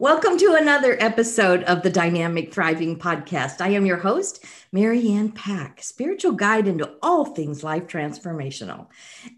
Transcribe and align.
Welcome 0.00 0.38
to 0.38 0.54
another 0.56 0.96
episode 1.00 1.64
of 1.64 1.82
the 1.82 1.90
Dynamic 1.90 2.54
Thriving 2.54 3.00
Podcast. 3.00 3.60
I 3.60 3.70
am 3.70 3.84
your 3.84 3.96
host, 3.96 4.44
MaryAnn 4.72 5.34
Pack, 5.34 5.82
spiritual 5.82 6.30
guide 6.30 6.68
into 6.68 6.94
all 7.02 7.24
things 7.24 7.64
life 7.64 7.88
transformational. 7.88 8.86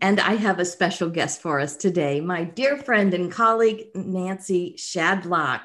And 0.03 0.21
I 0.21 0.35
have 0.35 0.59
a 0.59 0.67
special 0.67 1.09
guest 1.09 1.41
for 1.41 1.61
us 1.61 1.77
today, 1.77 2.21
my 2.21 2.45
dear 2.45 2.77
friend 2.77 3.15
and 3.15 3.33
colleague, 3.33 3.87
Nancy 3.95 4.75
Shadlock. 4.77 5.63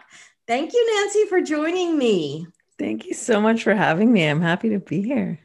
Thank 0.47 0.71
you, 0.71 0.95
Nancy, 0.95 1.25
for 1.25 1.41
joining 1.41 1.97
me. 1.97 2.47
Thank 2.79 3.05
you 3.05 3.15
so 3.15 3.41
much 3.41 3.63
for 3.63 3.75
having 3.75 4.13
me. 4.13 4.25
I'm 4.25 4.39
happy 4.39 4.69
to 4.69 4.79
be 4.79 5.01
here. 5.01 5.41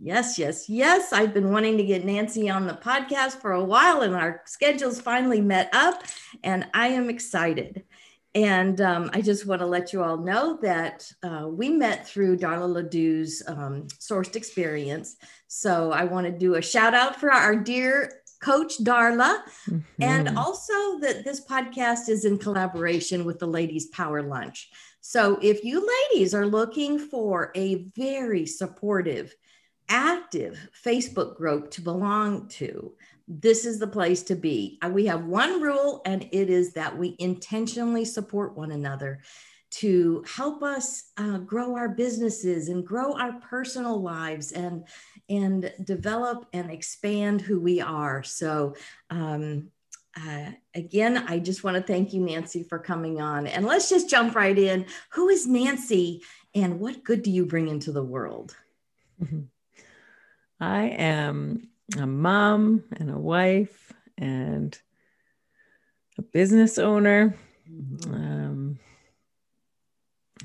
Yes, 0.00 0.38
yes, 0.38 0.68
yes. 0.68 1.12
I've 1.12 1.34
been 1.34 1.50
wanting 1.52 1.76
to 1.76 1.84
get 1.84 2.04
Nancy 2.04 2.48
on 2.48 2.66
the 2.66 2.74
podcast 2.74 3.40
for 3.40 3.52
a 3.52 3.64
while, 3.64 4.00
and 4.00 4.14
our 4.14 4.40
schedules 4.46 5.00
finally 5.00 5.40
met 5.40 5.68
up, 5.74 6.04
and 6.42 6.66
I 6.72 6.88
am 6.88 7.10
excited. 7.10 7.84
And 8.34 8.80
um, 8.80 9.10
I 9.12 9.20
just 9.20 9.46
want 9.46 9.60
to 9.60 9.66
let 9.66 9.92
you 9.92 10.02
all 10.02 10.16
know 10.16 10.58
that 10.62 11.08
uh, 11.22 11.46
we 11.48 11.68
met 11.68 12.06
through 12.06 12.38
Darla 12.38 12.68
Ladou's 12.68 13.42
um, 13.46 13.86
sourced 14.00 14.34
experience. 14.34 15.16
So 15.46 15.92
I 15.92 16.04
want 16.04 16.26
to 16.26 16.32
do 16.32 16.56
a 16.56 16.62
shout 16.62 16.94
out 16.94 17.20
for 17.20 17.30
our 17.30 17.54
dear 17.54 18.10
coach 18.42 18.78
Darla, 18.82 19.38
mm-hmm. 19.68 19.78
and 20.00 20.36
also 20.36 20.98
that 21.00 21.22
this 21.24 21.46
podcast 21.46 22.08
is 22.08 22.24
in 22.24 22.36
collaboration 22.38 23.24
with 23.24 23.38
the 23.38 23.46
Ladies 23.46 23.86
Power 23.86 24.22
Lunch. 24.22 24.68
So 25.00 25.38
if 25.40 25.64
you 25.64 25.86
ladies 26.10 26.34
are 26.34 26.46
looking 26.46 26.98
for 26.98 27.52
a 27.54 27.86
very 27.96 28.46
supportive, 28.46 29.34
active 29.88 30.68
Facebook 30.84 31.36
group 31.36 31.70
to 31.72 31.80
belong 31.82 32.48
to, 32.48 32.92
this 33.26 33.64
is 33.64 33.78
the 33.78 33.86
place 33.86 34.22
to 34.24 34.34
be. 34.34 34.78
Uh, 34.82 34.90
we 34.90 35.06
have 35.06 35.24
one 35.24 35.60
rule, 35.62 36.02
and 36.04 36.28
it 36.32 36.50
is 36.50 36.74
that 36.74 36.96
we 36.96 37.16
intentionally 37.18 38.04
support 38.04 38.56
one 38.56 38.70
another 38.70 39.20
to 39.70 40.24
help 40.36 40.62
us 40.62 41.10
uh, 41.16 41.38
grow 41.38 41.74
our 41.74 41.88
businesses 41.88 42.68
and 42.68 42.86
grow 42.86 43.18
our 43.18 43.32
personal 43.40 44.00
lives 44.00 44.52
and 44.52 44.86
and 45.28 45.72
develop 45.82 46.46
and 46.52 46.70
expand 46.70 47.40
who 47.40 47.60
we 47.60 47.80
are. 47.80 48.22
So. 48.22 48.74
Um, 49.10 49.70
uh, 50.16 50.52
again, 50.76 51.24
I 51.26 51.40
just 51.40 51.64
want 51.64 51.76
to 51.76 51.82
thank 51.82 52.12
you, 52.12 52.20
Nancy, 52.20 52.62
for 52.62 52.78
coming 52.78 53.20
on. 53.20 53.48
And 53.48 53.66
let's 53.66 53.88
just 53.88 54.08
jump 54.08 54.36
right 54.36 54.56
in. 54.56 54.86
Who 55.10 55.28
is 55.28 55.44
Nancy 55.44 56.22
and 56.54 56.78
what 56.78 57.02
good 57.02 57.22
do 57.22 57.32
you 57.32 57.44
bring 57.44 57.66
into 57.66 57.90
the 57.90 58.04
world? 58.04 58.54
I 60.60 60.84
am 60.84 61.68
a 61.98 62.06
mom 62.06 62.84
and 62.96 63.10
a 63.10 63.18
wife 63.18 63.92
and 64.16 64.78
a 66.18 66.22
business 66.22 66.78
owner. 66.78 67.36
Mm-hmm. 67.70 68.14
Um, 68.14 68.78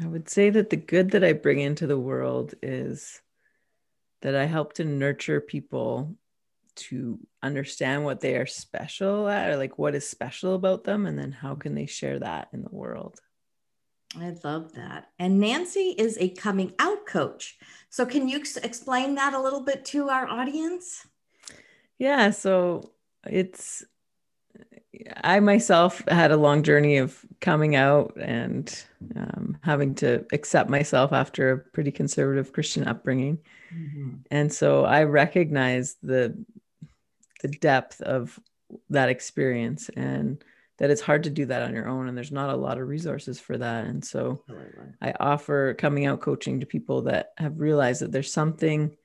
I 0.01 0.07
would 0.07 0.29
say 0.29 0.49
that 0.49 0.69
the 0.69 0.77
good 0.77 1.11
that 1.11 1.23
I 1.23 1.33
bring 1.33 1.59
into 1.59 1.87
the 1.87 1.99
world 1.99 2.55
is 2.61 3.21
that 4.21 4.35
I 4.35 4.45
help 4.45 4.73
to 4.73 4.85
nurture 4.85 5.41
people 5.41 6.15
to 6.75 7.19
understand 7.43 8.05
what 8.05 8.21
they 8.21 8.35
are 8.35 8.45
special 8.45 9.27
at 9.27 9.49
or 9.49 9.57
like 9.57 9.77
what 9.77 9.95
is 9.95 10.07
special 10.07 10.55
about 10.55 10.85
them 10.85 11.05
and 11.05 11.19
then 11.19 11.31
how 11.31 11.55
can 11.55 11.75
they 11.75 11.85
share 11.85 12.19
that 12.19 12.47
in 12.53 12.61
the 12.61 12.69
world. 12.71 13.19
I 14.17 14.35
love 14.43 14.73
that. 14.73 15.09
And 15.19 15.39
Nancy 15.39 15.95
is 15.97 16.17
a 16.19 16.29
coming 16.29 16.73
out 16.79 17.05
coach. 17.05 17.57
So 17.89 18.05
can 18.05 18.27
you 18.27 18.41
explain 18.63 19.15
that 19.15 19.33
a 19.33 19.41
little 19.41 19.61
bit 19.61 19.85
to 19.85 20.09
our 20.09 20.27
audience? 20.27 21.05
Yeah, 21.99 22.31
so 22.31 22.91
it's 23.25 23.83
I 25.23 25.39
myself 25.39 26.03
had 26.07 26.31
a 26.31 26.37
long 26.37 26.63
journey 26.63 26.97
of 26.97 27.23
coming 27.41 27.75
out 27.75 28.17
and 28.19 28.83
um, 29.15 29.57
having 29.61 29.93
to 29.95 30.25
accept 30.33 30.69
myself 30.69 31.13
after 31.13 31.51
a 31.51 31.57
pretty 31.57 31.91
conservative 31.91 32.53
Christian 32.53 32.87
upbringing, 32.87 33.37
mm-hmm. 33.73 34.15
and 34.31 34.51
so 34.51 34.85
I 34.85 35.03
recognize 35.03 35.97
the 36.01 36.35
the 37.41 37.49
depth 37.49 38.01
of 38.01 38.39
that 38.89 39.09
experience 39.09 39.89
and 39.95 40.43
that 40.79 40.89
it's 40.89 41.01
hard 41.01 41.23
to 41.23 41.29
do 41.29 41.45
that 41.45 41.61
on 41.61 41.73
your 41.73 41.87
own 41.87 42.07
and 42.07 42.17
there's 42.17 42.31
not 42.31 42.49
a 42.49 42.55
lot 42.57 42.77
of 42.77 42.87
resources 42.87 43.39
for 43.39 43.57
that 43.57 43.85
and 43.85 44.03
so 44.03 44.43
i 45.01 45.13
offer 45.19 45.73
coming 45.75 46.05
out 46.05 46.21
coaching 46.21 46.59
to 46.59 46.65
people 46.65 47.03
that 47.03 47.31
have 47.37 47.59
realized 47.59 48.01
that 48.01 48.11
there's 48.11 48.33
something 48.33 48.95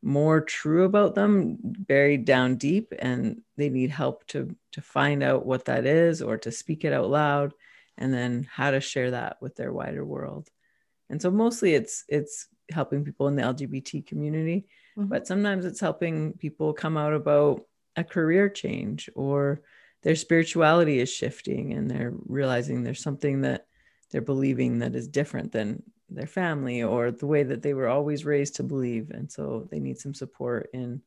more 0.00 0.40
true 0.40 0.84
about 0.84 1.16
them 1.16 1.58
buried 1.60 2.24
down 2.24 2.54
deep 2.54 2.92
and 3.00 3.42
they 3.56 3.68
need 3.68 3.90
help 3.90 4.24
to 4.28 4.54
to 4.72 4.80
find 4.80 5.22
out 5.22 5.44
what 5.44 5.64
that 5.64 5.86
is 5.86 6.22
or 6.22 6.38
to 6.38 6.52
speak 6.52 6.84
it 6.84 6.92
out 6.92 7.10
loud 7.10 7.52
and 7.96 8.14
then 8.14 8.48
how 8.50 8.70
to 8.70 8.80
share 8.80 9.10
that 9.10 9.36
with 9.40 9.56
their 9.56 9.72
wider 9.72 10.04
world 10.04 10.48
and 11.10 11.20
so 11.20 11.30
mostly 11.30 11.74
it's 11.74 12.04
it's 12.08 12.46
helping 12.70 13.04
people 13.04 13.26
in 13.26 13.34
the 13.34 13.42
lgbt 13.42 14.06
community 14.06 14.68
mm-hmm. 14.96 15.08
but 15.08 15.26
sometimes 15.26 15.64
it's 15.64 15.80
helping 15.80 16.32
people 16.34 16.72
come 16.72 16.96
out 16.96 17.12
about 17.12 17.62
a 17.96 18.04
career 18.04 18.48
change 18.48 19.10
or 19.16 19.62
their 20.02 20.16
spirituality 20.16 21.00
is 21.00 21.12
shifting 21.12 21.72
and 21.72 21.90
they're 21.90 22.12
realizing 22.26 22.82
there's 22.82 23.02
something 23.02 23.42
that 23.42 23.66
they're 24.10 24.20
believing 24.20 24.78
that 24.78 24.94
is 24.94 25.08
different 25.08 25.52
than 25.52 25.82
their 26.08 26.26
family 26.26 26.82
or 26.82 27.10
the 27.10 27.26
way 27.26 27.42
that 27.42 27.62
they 27.62 27.74
were 27.74 27.88
always 27.88 28.24
raised 28.24 28.56
to 28.56 28.62
believe. 28.62 29.10
And 29.10 29.30
so 29.30 29.68
they 29.70 29.78
need 29.78 29.98
some 29.98 30.14
support 30.14 30.70
in 30.72 31.02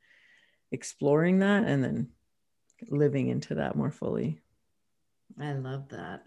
exploring 0.72 1.40
that 1.40 1.64
and 1.64 1.84
then 1.84 2.10
living 2.90 3.28
into 3.28 3.56
that 3.56 3.76
more 3.76 3.92
fully. 3.92 4.40
I 5.40 5.54
love 5.54 5.90
that. 5.90 6.24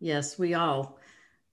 Yes 0.00 0.38
we 0.38 0.54
all 0.54 0.98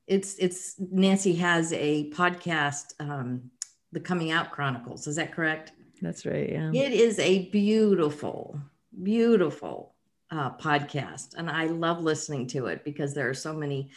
it's 0.06 0.36
it's 0.38 0.76
nancy 0.80 1.34
has 1.34 1.72
a 1.74 2.10
podcast 2.12 2.94
um 3.00 3.52
the 3.92 4.00
coming 4.00 4.32
out 4.32 4.52
chronicles. 4.52 5.08
Is 5.08 5.18
that 5.18 5.34
correct? 5.34 5.72
That's 6.02 6.26
right 6.26 6.50
yeah. 6.50 6.72
It 6.74 6.92
is 6.94 7.20
a 7.20 7.50
beautiful 7.50 8.60
beautiful 9.02 9.93
uh, 10.34 10.50
podcast 10.58 11.36
and 11.38 11.50
i 11.50 11.66
love 11.68 12.02
listening 12.02 12.48
to 12.48 12.66
it 12.66 12.84
because 12.84 13.14
there 13.14 13.30
are 13.30 13.34
so 13.36 13.54
many 13.54 13.92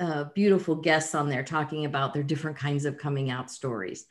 uh, 0.00 0.24
beautiful 0.34 0.74
guests 0.74 1.14
on 1.14 1.28
there 1.28 1.44
talking 1.44 1.84
about 1.84 2.14
their 2.14 2.22
different 2.22 2.56
kinds 2.56 2.86
of 2.86 2.96
coming 2.96 3.30
out 3.30 3.50
stories. 3.50 4.06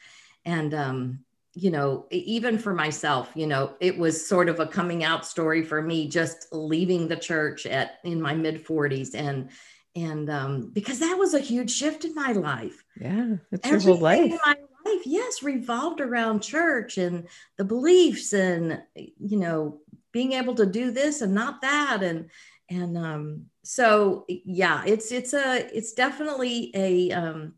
And, 0.45 0.73
um, 0.73 1.19
you 1.55 1.71
know, 1.71 2.05
even 2.11 2.59
for 2.59 2.73
myself, 2.73 3.31
you 3.33 3.47
know, 3.47 3.73
it 3.79 3.97
was 3.97 4.25
sort 4.25 4.49
of 4.49 4.59
a 4.59 4.67
coming 4.67 5.03
out 5.03 5.25
story 5.25 5.63
for 5.63 5.81
me, 5.81 6.07
just 6.07 6.47
leaving 6.51 7.07
the 7.07 7.15
church 7.15 7.65
at 7.65 7.99
in 8.03 8.21
my 8.21 8.35
mid 8.35 8.63
40s. 8.63 9.15
And, 9.15 9.49
and 9.95 10.29
um, 10.29 10.69
because 10.71 10.99
that 10.99 11.17
was 11.17 11.33
a 11.33 11.39
huge 11.39 11.71
shift 11.71 12.05
in 12.05 12.13
my 12.13 12.33
life. 12.33 12.83
Yeah, 13.01 13.37
it's 13.51 13.67
your 13.67 13.79
whole 13.79 13.97
life. 13.97 14.39
my 14.45 14.55
life, 14.85 15.01
yes, 15.05 15.41
revolved 15.41 16.01
around 16.01 16.41
church 16.41 16.99
and 16.99 17.27
the 17.57 17.65
beliefs, 17.65 18.31
and 18.31 18.83
you 18.95 19.37
know, 19.37 19.81
being 20.11 20.33
able 20.33 20.55
to 20.55 20.65
do 20.65 20.91
this 20.91 21.21
and 21.21 21.33
not 21.33 21.61
that, 21.61 22.03
and 22.03 22.29
and 22.69 22.97
um, 22.97 23.45
so 23.63 24.25
yeah 24.27 24.83
it's 24.85 25.11
it's 25.11 25.33
a 25.33 25.75
it's 25.75 25.93
definitely 25.93 26.71
a 26.73 27.11
um, 27.11 27.53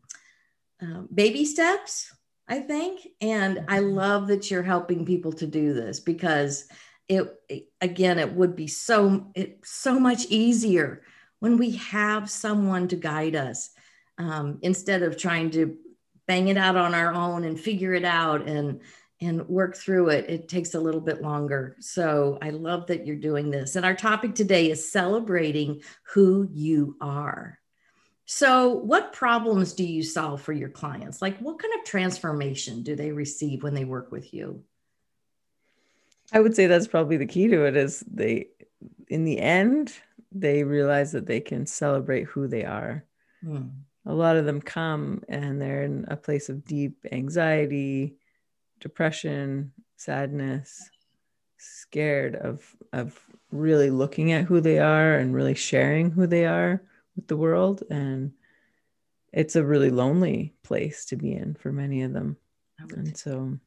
uh, 0.82 1.02
baby 1.14 1.44
steps 1.44 2.14
i 2.48 2.58
think 2.58 3.06
and 3.20 3.64
i 3.68 3.78
mm-hmm. 3.78 3.94
love 3.94 4.26
that 4.26 4.50
you're 4.50 4.62
helping 4.62 5.06
people 5.06 5.32
to 5.32 5.46
do 5.46 5.72
this 5.72 6.00
because 6.00 6.68
it, 7.08 7.34
it 7.48 7.68
again 7.80 8.18
it 8.18 8.32
would 8.32 8.56
be 8.56 8.66
so 8.66 9.30
it, 9.34 9.60
so 9.64 9.98
much 9.98 10.26
easier 10.26 11.02
when 11.38 11.56
we 11.56 11.72
have 11.76 12.30
someone 12.30 12.88
to 12.88 12.96
guide 12.96 13.36
us 13.36 13.70
um, 14.18 14.58
instead 14.62 15.02
of 15.02 15.16
trying 15.16 15.50
to 15.50 15.76
bang 16.28 16.48
it 16.48 16.56
out 16.56 16.76
on 16.76 16.94
our 16.94 17.12
own 17.12 17.44
and 17.44 17.58
figure 17.58 17.94
it 17.94 18.04
out 18.04 18.46
and 18.46 18.80
and 19.22 19.48
work 19.48 19.76
through 19.76 20.08
it, 20.08 20.28
it 20.28 20.48
takes 20.48 20.74
a 20.74 20.80
little 20.80 21.00
bit 21.00 21.22
longer. 21.22 21.76
So 21.80 22.38
I 22.42 22.50
love 22.50 22.88
that 22.88 23.06
you're 23.06 23.16
doing 23.16 23.50
this. 23.50 23.76
And 23.76 23.86
our 23.86 23.94
topic 23.94 24.34
today 24.34 24.70
is 24.70 24.90
celebrating 24.90 25.82
who 26.02 26.48
you 26.52 26.96
are. 27.00 27.58
So, 28.24 28.68
what 28.70 29.12
problems 29.12 29.74
do 29.74 29.84
you 29.84 30.02
solve 30.02 30.40
for 30.40 30.52
your 30.52 30.68
clients? 30.68 31.20
Like, 31.20 31.38
what 31.38 31.58
kind 31.58 31.74
of 31.74 31.84
transformation 31.84 32.82
do 32.82 32.96
they 32.96 33.12
receive 33.12 33.62
when 33.62 33.74
they 33.74 33.84
work 33.84 34.12
with 34.12 34.32
you? 34.32 34.62
I 36.32 36.40
would 36.40 36.54
say 36.54 36.66
that's 36.66 36.86
probably 36.86 37.16
the 37.16 37.26
key 37.26 37.48
to 37.48 37.64
it 37.66 37.76
is 37.76 38.04
they, 38.10 38.46
in 39.08 39.24
the 39.24 39.38
end, 39.38 39.92
they 40.30 40.64
realize 40.64 41.12
that 41.12 41.26
they 41.26 41.40
can 41.40 41.66
celebrate 41.66 42.24
who 42.24 42.46
they 42.46 42.64
are. 42.64 43.04
Hmm. 43.44 43.68
A 44.06 44.14
lot 44.14 44.36
of 44.36 44.46
them 44.46 44.60
come 44.60 45.22
and 45.28 45.60
they're 45.60 45.82
in 45.82 46.06
a 46.08 46.16
place 46.16 46.48
of 46.48 46.64
deep 46.64 47.04
anxiety, 47.12 48.16
depression, 48.82 49.72
sadness, 49.96 50.90
scared 51.56 52.34
of 52.36 52.76
of 52.92 53.18
really 53.50 53.90
looking 53.90 54.32
at 54.32 54.44
who 54.44 54.60
they 54.60 54.78
are 54.78 55.14
and 55.14 55.34
really 55.34 55.54
sharing 55.54 56.10
who 56.10 56.26
they 56.26 56.44
are 56.44 56.82
with 57.16 57.28
the 57.28 57.36
world 57.36 57.82
and 57.90 58.32
it's 59.32 59.56
a 59.56 59.64
really 59.64 59.90
lonely 59.90 60.54
place 60.62 61.06
to 61.06 61.16
be 61.16 61.32
in 61.32 61.54
for 61.54 61.72
many 61.72 62.02
of 62.02 62.12
them. 62.12 62.36
And 62.78 63.16
so 63.16 63.58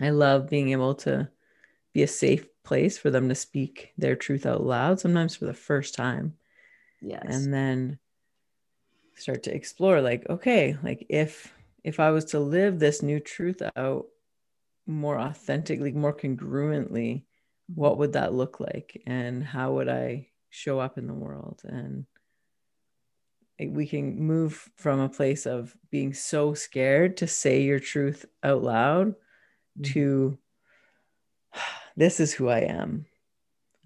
I 0.00 0.10
love 0.10 0.48
being 0.48 0.70
able 0.70 0.94
to 0.96 1.28
be 1.92 2.02
a 2.02 2.08
safe 2.08 2.46
place 2.62 2.96
for 2.96 3.10
them 3.10 3.28
to 3.28 3.34
speak 3.34 3.92
their 3.98 4.16
truth 4.16 4.46
out 4.46 4.64
loud, 4.64 5.00
sometimes 5.00 5.36
for 5.36 5.44
the 5.44 5.52
first 5.52 5.94
time. 5.94 6.34
Yes. 7.02 7.26
And 7.28 7.52
then 7.52 7.98
start 9.16 9.42
to 9.42 9.54
explore 9.54 10.00
like 10.00 10.24
okay 10.30 10.78
like 10.82 11.04
if 11.10 11.52
if 11.84 12.00
i 12.00 12.10
was 12.10 12.24
to 12.24 12.40
live 12.40 12.78
this 12.78 13.02
new 13.02 13.20
truth 13.20 13.60
out 13.76 14.06
more 14.90 15.18
authentically 15.18 15.92
more 15.92 16.14
congruently 16.14 17.22
what 17.74 17.98
would 17.98 18.14
that 18.14 18.34
look 18.34 18.60
like? 18.60 19.02
And 19.06 19.44
how 19.44 19.74
would 19.74 19.88
i 19.88 20.28
show 20.50 20.80
up 20.80 20.98
in 20.98 21.06
the 21.06 21.14
world? 21.14 21.62
And 21.64 22.06
we 23.58 23.86
can 23.86 24.18
move 24.18 24.70
from 24.76 25.00
a 25.00 25.08
place 25.08 25.46
of 25.46 25.76
being 25.90 26.14
so 26.14 26.54
scared 26.54 27.18
to 27.18 27.26
say 27.26 27.62
your 27.62 27.78
truth 27.78 28.24
out 28.42 28.62
loud 28.62 29.08
mm-hmm. 29.10 29.82
to 29.92 30.38
this 31.96 32.20
is 32.20 32.32
who 32.32 32.48
i 32.48 32.60
am. 32.60 33.04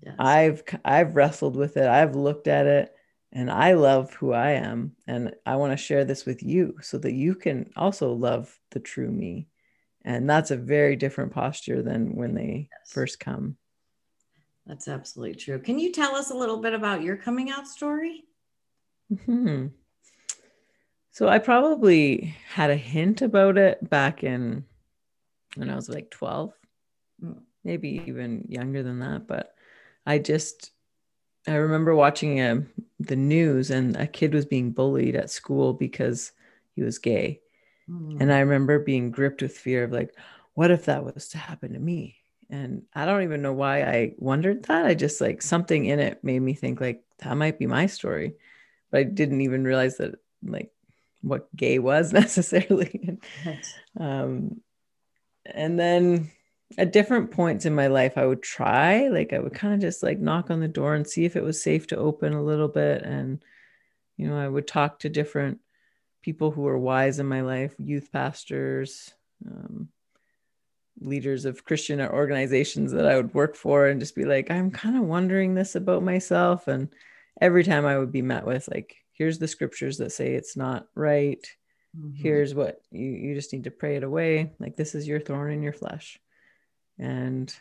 Yes. 0.03 0.15
i've 0.19 0.63
i've 0.85 1.17
wrestled 1.17 1.57
with 1.57 1.77
it. 1.77 1.89
I've 1.89 2.15
looked 2.15 2.47
at 2.47 2.67
it 2.67 2.95
and 3.33 3.51
i 3.51 3.73
love 3.73 4.13
who 4.15 4.33
i 4.33 4.51
am 4.51 4.93
and 5.09 5.35
i 5.45 5.57
want 5.57 5.73
to 5.73 5.77
share 5.77 6.05
this 6.05 6.25
with 6.25 6.43
you 6.43 6.77
so 6.81 6.99
that 6.99 7.15
you 7.15 7.35
can 7.35 7.69
also 7.75 8.13
love 8.13 8.57
the 8.71 8.79
true 8.79 9.11
me 9.11 9.49
and 10.05 10.29
that's 10.29 10.51
a 10.51 10.57
very 10.57 10.97
different 10.97 11.33
posture 11.33 11.83
than 11.83 12.15
when 12.15 12.35
they 12.35 12.69
yes. 12.71 12.93
first 12.93 13.21
come 13.21 13.57
that's 14.67 14.89
absolutely 14.89 15.35
true 15.35 15.59
can 15.59 15.79
you 15.79 15.93
tell 15.93 16.15
us 16.15 16.31
a 16.31 16.35
little 16.35 16.59
bit 16.59 16.75
about 16.75 17.03
your 17.03 17.17
coming 17.17 17.51
out 17.51 17.67
story 17.67 18.25
Hmm. 19.25 19.67
So 21.11 21.29
I 21.29 21.39
probably 21.39 22.37
had 22.49 22.71
a 22.71 22.77
hint 22.77 23.23
about 23.23 23.57
it 23.57 23.89
back 23.89 24.25
in 24.25 24.65
when 25.57 25.71
I 25.71 25.77
was 25.77 25.89
like 25.89 26.11
12, 26.11 26.53
maybe 27.63 28.03
even 28.07 28.47
younger 28.49 28.83
than 28.83 28.99
that. 29.01 29.29
But 29.29 29.55
I 30.07 30.19
just, 30.19 30.73
I 31.47 31.55
remember 31.55 31.95
watching 31.95 32.41
a, 32.41 32.53
um, 32.53 32.69
the 32.99 33.17
news 33.17 33.71
and 33.71 33.97
a 33.97 34.07
kid 34.07 34.35
was 34.35 34.47
being 34.47 34.73
bullied 34.73 35.15
at 35.15 35.31
school 35.31 35.73
because 35.73 36.33
he 36.75 36.83
was 36.83 36.99
gay. 36.99 37.41
Mm. 37.91 38.21
And 38.21 38.33
I 38.33 38.41
remember 38.41 38.79
being 38.79 39.11
gripped 39.11 39.43
with 39.43 39.57
fear 39.57 39.85
of 39.85 39.93
like, 39.93 40.15
what 40.55 40.71
if 40.71 40.87
that 40.87 41.05
was 41.05 41.29
to 41.29 41.39
happen 41.39 41.73
to 41.73 41.79
me? 41.79 42.17
And 42.51 42.83
I 42.95 43.07
don't 43.07 43.23
even 43.23 43.43
know 43.43 43.53
why 43.53 43.83
I 43.83 44.15
wondered 44.19 44.65
that. 44.65 44.87
I 44.87 44.95
just 44.95 45.21
like 45.21 45.43
something 45.43 45.87
in 45.87 45.99
it 45.99 46.23
made 46.23 46.41
me 46.41 46.55
think 46.55 46.81
like 46.81 47.03
that 47.19 47.37
might 47.37 47.59
be 47.59 47.67
my 47.67 47.87
story 47.87 48.35
but 48.95 49.01
I 49.01 49.03
didn't 49.03 49.41
even 49.41 49.65
realize 49.65 49.97
that 49.97 50.15
like 50.45 50.71
what 51.21 51.49
gay 51.57 51.81
was 51.81 52.13
necessarily. 52.13 53.19
um, 53.99 54.61
and 55.45 55.77
then 55.77 56.31
at 56.79 56.93
different 56.93 57.33
points 57.33 57.67
in 57.67 57.75
my 57.75 57.89
life, 57.89 58.17
I 58.17 58.25
would 58.25 58.41
try, 58.41 59.09
like, 59.09 59.33
I 59.33 59.41
would 59.41 59.53
kind 59.53 59.75
of 59.75 59.81
just 59.81 60.05
like 60.05 60.21
knock 60.21 60.49
on 60.49 60.61
the 60.61 60.69
door 60.69 60.95
and 60.95 61.05
see 61.05 61.25
if 61.25 61.35
it 61.35 61.43
was 61.43 61.61
safe 61.61 61.89
to 61.89 61.97
open 61.97 62.35
a 62.35 62.45
little 62.45 62.69
bit. 62.69 63.03
And, 63.03 63.43
you 64.17 64.29
know, 64.29 64.39
I 64.39 64.47
would 64.47 64.69
talk 64.69 65.01
to 65.01 65.09
different 65.09 65.59
people 66.25 66.51
who 66.51 66.63
were 66.63 66.79
wise 66.79 67.19
in 67.19 67.27
my 67.27 67.43
life, 67.43 67.75
youth 67.79 68.11
pastors, 68.13 69.13
um, 69.47 69.89
leaders 71.01 71.45
of 71.45 71.65
Christian 71.65 72.01
organizations 72.01 72.93
that 72.93 73.07
I 73.07 73.17
would 73.17 73.35
work 73.35 73.57
for, 73.57 73.87
and 73.87 74.01
just 74.01 74.17
be 74.17 74.25
like, 74.25 74.51
I'm 74.51 74.71
kind 74.71 74.97
of 74.97 75.05
wondering 75.05 75.55
this 75.55 75.75
about 75.75 76.03
myself. 76.03 76.67
And, 76.69 76.89
every 77.41 77.65
time 77.65 77.87
I 77.87 77.99
would 77.99 78.13
be 78.13 78.23
met 78.23 78.47
with 78.47 78.69
like, 78.69 78.97
here's 79.13 79.39
the 79.39 79.49
scriptures 79.49 79.99
that 79.99 80.13
say 80.13 80.35
it's 80.35 80.57
not 80.57 80.87
right. 80.95 81.45
Mm-hmm. 81.97 82.23
Here's 82.23 82.55
what 82.55 82.81
you, 82.91 83.07
you 83.07 83.35
just 83.35 83.53
need 83.53 83.65
to 83.65 83.71
pray 83.71 83.97
it 83.97 84.05
away. 84.05 84.53
Like 84.59 84.77
this 84.77 84.95
is 84.95 85.07
your 85.07 85.21
thorn 85.21 85.53
in 85.53 85.63
your 85.63 85.73
flesh. 85.73 86.19
And 86.99 87.55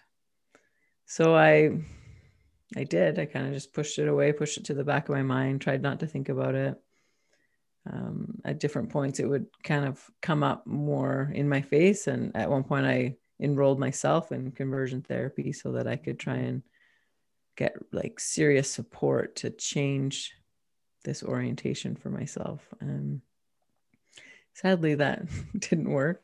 so 1.06 1.36
I 1.36 1.78
I 2.76 2.86
did. 2.86 3.20
I 3.20 3.26
kind 3.26 3.48
of 3.48 3.54
just 3.54 3.74
pushed 3.74 4.00
it 4.00 4.08
away, 4.08 4.32
pushed 4.32 4.58
it 4.58 4.66
to 4.66 4.74
the 4.74 4.84
back 4.84 5.08
of 5.08 5.16
my 5.16 5.22
mind, 5.22 5.62
tried 5.62 5.82
not 5.82 6.00
to 6.00 6.08
think 6.08 6.30
about 6.30 6.56
it. 6.56 6.80
Um, 7.92 8.40
at 8.46 8.60
different 8.60 8.90
points, 8.90 9.20
it 9.20 9.28
would 9.28 9.48
kind 9.64 9.86
of 9.86 10.02
come 10.22 10.42
up 10.42 10.66
more 10.66 11.32
in 11.34 11.50
my 11.50 11.62
face. 11.62 12.08
And 12.08 12.36
at 12.36 12.50
one 12.50 12.64
point, 12.64 12.86
I 12.86 13.18
enrolled 13.42 13.80
myself 13.80 14.32
in 14.32 14.52
conversion 14.52 15.02
therapy 15.02 15.52
so 15.52 15.74
that 15.74 15.88
I 15.88 15.98
could 15.98 16.18
try 16.18 16.36
and 16.36 16.64
get 17.58 17.76
like 17.92 18.20
serious 18.20 18.70
support 18.70 19.36
to 19.38 19.50
change 19.50 20.34
this 21.04 21.24
orientation 21.24 21.96
for 21.96 22.10
myself. 22.10 22.62
And 22.80 23.22
sadly, 24.54 24.96
that 24.96 25.24
didn't 25.60 25.90
work, 25.90 26.24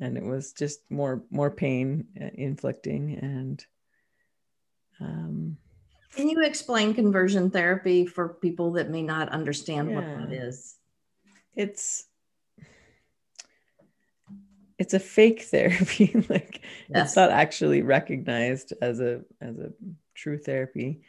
and 0.00 0.16
it 0.16 0.24
was 0.24 0.52
just 0.52 0.80
more 0.90 1.24
more 1.30 1.50
pain 1.50 2.06
uh, 2.20 2.28
inflicting. 2.34 3.18
And 3.20 3.64
um, 5.00 5.56
can 6.14 6.28
you 6.28 6.42
explain 6.42 6.94
conversion 6.94 7.50
therapy 7.50 8.06
for 8.06 8.28
people 8.40 8.72
that 8.72 8.90
may 8.90 9.02
not 9.02 9.28
understand 9.30 9.90
yeah. 9.90 9.96
what 9.96 10.04
that 10.04 10.32
is? 10.32 10.77
It's 11.58 12.08
it's 14.78 14.94
a 14.94 15.00
fake 15.00 15.42
therapy 15.50 16.24
like 16.28 16.62
yes. 16.88 17.08
it's 17.08 17.16
not 17.16 17.30
actually 17.30 17.82
recognized 17.82 18.72
as 18.80 19.00
a 19.00 19.22
as 19.40 19.58
a 19.58 19.72
true 20.14 20.38
therapy 20.38 21.02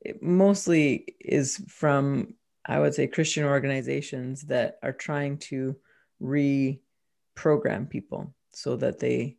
it 0.00 0.22
mostly 0.22 1.16
is 1.20 1.62
from 1.68 2.34
i 2.64 2.78
would 2.78 2.94
say 2.94 3.06
christian 3.06 3.44
organizations 3.44 4.42
that 4.42 4.78
are 4.82 4.92
trying 4.92 5.38
to 5.38 5.76
reprogram 6.22 7.88
people 7.88 8.32
so 8.52 8.76
that 8.76 8.98
they 8.98 9.36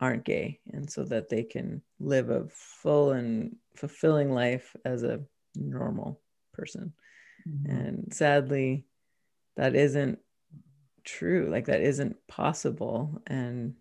aren't 0.00 0.24
gay 0.24 0.58
and 0.72 0.90
so 0.90 1.04
that 1.04 1.28
they 1.28 1.42
can 1.42 1.80
live 2.00 2.30
a 2.30 2.46
full 2.50 3.12
and 3.12 3.56
fulfilling 3.76 4.32
life 4.32 4.74
as 4.84 5.02
a 5.02 5.20
normal 5.54 6.20
person 6.52 6.92
mm-hmm. 7.48 7.70
and 7.70 8.12
sadly 8.12 8.84
that 9.60 9.76
isn't 9.76 10.18
true 11.04 11.48
like 11.50 11.66
that 11.66 11.82
isn't 11.82 12.16
possible 12.26 13.20
and 13.26 13.74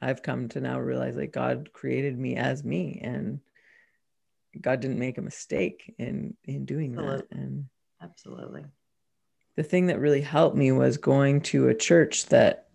i've 0.00 0.22
come 0.22 0.48
to 0.48 0.62
now 0.62 0.80
realize 0.80 1.14
like 1.14 1.30
god 1.30 1.68
created 1.74 2.18
me 2.18 2.36
as 2.36 2.64
me 2.64 2.98
and 3.04 3.38
god 4.62 4.80
didn't 4.80 4.98
make 4.98 5.18
a 5.18 5.22
mistake 5.22 5.94
in 5.98 6.34
in 6.44 6.64
doing 6.64 6.94
absolutely. 6.94 7.16
that 7.18 7.36
and 7.36 7.66
absolutely 8.00 8.64
the 9.56 9.62
thing 9.62 9.86
that 9.86 10.00
really 10.00 10.22
helped 10.22 10.56
me 10.56 10.72
was 10.72 10.96
going 10.96 11.42
to 11.42 11.68
a 11.68 11.74
church 11.74 12.26
that 12.26 12.68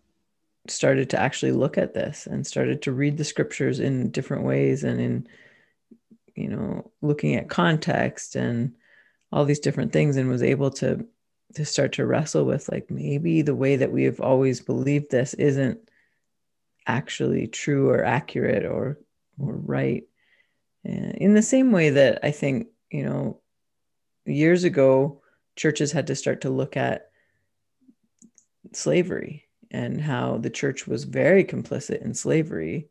started 0.67 1.09
to 1.09 1.19
actually 1.19 1.51
look 1.51 1.79
at 1.79 1.95
this 1.95 2.27
and 2.27 2.45
started 2.45 2.83
to 2.83 2.91
read 2.91 3.17
the 3.17 3.23
scriptures 3.23 3.79
in 3.79 4.11
different 4.11 4.43
ways 4.43 4.83
and 4.83 5.01
in 5.01 5.27
you 6.35 6.47
know 6.47 6.91
looking 7.01 7.35
at 7.35 7.49
context 7.49 8.35
and 8.35 8.73
all 9.31 9.45
these 9.45 9.59
different 9.59 9.91
things 9.91 10.15
and 10.15 10.29
was 10.29 10.43
able 10.43 10.69
to 10.69 11.03
to 11.55 11.65
start 11.65 11.93
to 11.93 12.05
wrestle 12.05 12.45
with 12.45 12.69
like 12.69 12.89
maybe 12.89 13.41
the 13.41 13.55
way 13.55 13.75
that 13.75 13.91
we 13.91 14.03
have 14.03 14.19
always 14.19 14.61
believed 14.61 15.11
this 15.11 15.33
isn't 15.35 15.79
actually 16.87 17.47
true 17.47 17.89
or 17.89 18.03
accurate 18.03 18.65
or 18.65 18.99
or 19.39 19.55
right. 19.55 20.03
And 20.83 21.15
in 21.15 21.33
the 21.33 21.41
same 21.41 21.71
way 21.71 21.91
that 21.91 22.19
i 22.23 22.31
think 22.31 22.67
you 22.89 23.03
know 23.03 23.39
years 24.25 24.63
ago 24.63 25.21
churches 25.55 25.91
had 25.91 26.07
to 26.07 26.15
start 26.15 26.41
to 26.41 26.49
look 26.49 26.75
at 26.75 27.11
slavery 28.73 29.47
and 29.69 30.01
how 30.01 30.37
the 30.37 30.49
church 30.49 30.87
was 30.87 31.03
very 31.03 31.43
complicit 31.43 32.01
in 32.01 32.13
slavery 32.13 32.87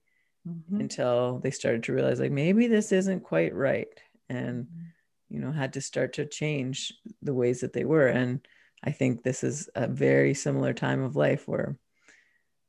mm-hmm. 0.49 0.81
until 0.81 1.39
they 1.39 1.51
started 1.51 1.83
to 1.85 1.93
realize 1.93 2.21
like 2.21 2.33
maybe 2.33 2.67
this 2.67 2.93
isn't 2.93 3.21
quite 3.21 3.55
right. 3.55 3.89
And 4.29 4.65
mm-hmm 4.65 4.87
you 5.31 5.39
know 5.39 5.53
had 5.53 5.73
to 5.75 5.81
start 5.81 6.13
to 6.15 6.27
change 6.27 6.93
the 7.23 7.33
ways 7.33 7.61
that 7.61 7.73
they 7.73 7.85
were. 7.85 8.09
And 8.09 8.47
i 8.85 8.91
think 8.91 9.23
this 9.23 9.45
is 9.45 9.69
a 9.75 9.87
very 9.87 10.35
similar 10.35 10.73
time 10.75 11.03
of 11.03 11.17
life 11.17 11.47
where 11.47 11.77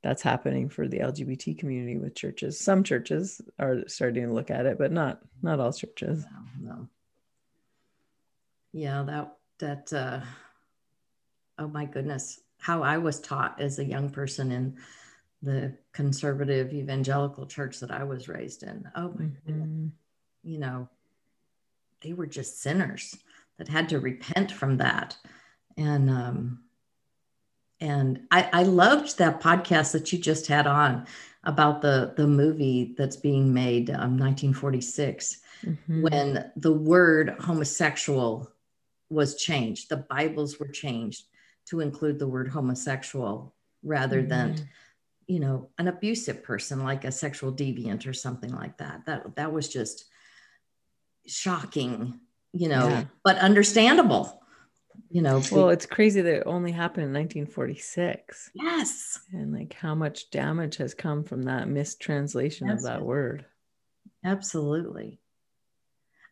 that's 0.03 0.21
happening 0.21 0.69
for 0.69 0.87
the 0.87 0.99
lgbt 0.99 1.57
community 1.59 1.97
with 1.97 2.15
churches. 2.15 2.59
Some 2.59 2.83
churches 2.83 3.41
are 3.59 3.83
starting 3.87 4.27
to 4.27 4.33
look 4.33 4.51
at 4.51 4.65
it 4.65 4.77
but 4.77 4.91
not 4.91 5.19
not 5.41 5.59
all 5.59 5.73
churches. 5.73 6.25
No, 6.59 6.69
no. 6.69 6.87
yeah 8.71 9.03
that 9.03 9.37
that 9.59 9.93
uh 9.93 10.21
oh 11.57 11.67
my 11.67 11.85
goodness. 11.85 12.39
How 12.59 12.83
i 12.83 12.97
was 12.97 13.19
taught 13.19 13.59
as 13.59 13.79
a 13.79 13.85
young 13.85 14.09
person 14.09 14.51
in 14.51 14.77
the 15.43 15.75
conservative 15.91 16.71
evangelical 16.71 17.47
church 17.47 17.79
that 17.79 17.89
i 17.89 18.03
was 18.03 18.27
raised 18.27 18.61
in. 18.63 18.87
Oh 18.95 19.13
my 19.17 19.25
mm-hmm. 19.25 19.87
you 20.43 20.59
know 20.59 20.87
they 22.01 22.13
were 22.13 22.27
just 22.27 22.61
sinners 22.61 23.17
that 23.57 23.67
had 23.67 23.89
to 23.89 23.99
repent 23.99 24.51
from 24.51 24.77
that. 24.77 25.15
And 25.77 26.09
um, 26.09 26.63
and 27.79 28.21
I, 28.29 28.49
I 28.53 28.63
loved 28.63 29.17
that 29.17 29.41
podcast 29.41 29.91
that 29.93 30.13
you 30.13 30.19
just 30.19 30.47
had 30.47 30.67
on 30.67 31.07
about 31.43 31.81
the 31.81 32.13
the 32.15 32.27
movie 32.27 32.93
that's 32.97 33.15
being 33.15 33.53
made, 33.53 33.89
um, 33.89 34.17
1946, 34.17 35.41
mm-hmm. 35.63 36.01
when 36.01 36.51
the 36.55 36.73
word 36.73 37.35
homosexual 37.39 38.51
was 39.09 39.35
changed. 39.35 39.89
The 39.89 39.97
Bibles 39.97 40.59
were 40.59 40.67
changed 40.67 41.25
to 41.67 41.79
include 41.79 42.19
the 42.19 42.27
word 42.27 42.47
homosexual 42.47 43.53
rather 43.83 44.19
mm-hmm. 44.19 44.29
than 44.29 44.69
you 45.27 45.39
know 45.39 45.69
an 45.77 45.87
abusive 45.87 46.43
person 46.43 46.83
like 46.83 47.05
a 47.05 47.11
sexual 47.11 47.51
deviant 47.51 48.07
or 48.07 48.13
something 48.13 48.53
like 48.53 48.77
that 48.77 49.05
that 49.05 49.35
that 49.35 49.51
was 49.51 49.69
just 49.69 50.05
shocking, 51.27 52.19
you 52.53 52.67
know, 52.67 52.87
yeah. 52.87 53.03
but 53.23 53.37
understandable. 53.37 54.41
you 55.09 55.21
know 55.21 55.41
well 55.51 55.69
it's 55.69 55.85
crazy 55.85 56.21
that 56.21 56.37
it 56.39 56.43
only 56.45 56.71
happened 56.71 57.05
in 57.05 57.13
1946 57.13 58.51
yes. 58.53 59.19
And 59.33 59.53
like 59.53 59.73
how 59.73 59.93
much 59.95 60.29
damage 60.31 60.77
has 60.77 60.93
come 60.93 61.23
from 61.23 61.43
that 61.43 61.67
mistranslation 61.67 62.69
of 62.69 62.83
that 62.83 63.01
word. 63.01 63.45
Absolutely. 64.23 65.19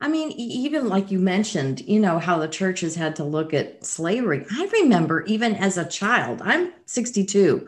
I 0.02 0.08
mean 0.08 0.32
even 0.32 0.88
like 0.88 1.12
you 1.12 1.20
mentioned 1.20 1.82
you 1.82 2.00
know 2.00 2.20
how 2.20 2.38
the 2.38 2.48
church 2.48 2.82
has 2.82 2.96
had 2.96 3.18
to 3.18 3.26
look 3.26 3.54
at 3.54 3.86
slavery. 3.86 4.46
I 4.52 4.70
remember 4.82 5.24
even 5.26 5.56
as 5.56 5.78
a 5.78 5.86
child 5.86 6.42
i'm 6.42 6.72
62 6.86 7.68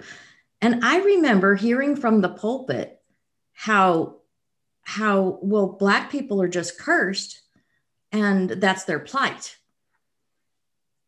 and 0.62 0.84
i 0.86 1.00
remember 1.00 1.56
hearing 1.56 1.96
from 1.96 2.22
the 2.22 2.30
pulpit 2.30 3.02
how 3.54 4.21
how 4.84 5.40
well 5.42 5.68
black 5.68 6.12
people 6.12 6.42
are 6.42 6.48
just 6.48 6.80
cursed 6.80 7.42
and 8.12 8.50
that's 8.50 8.84
their 8.84 9.00
plight 9.00 9.58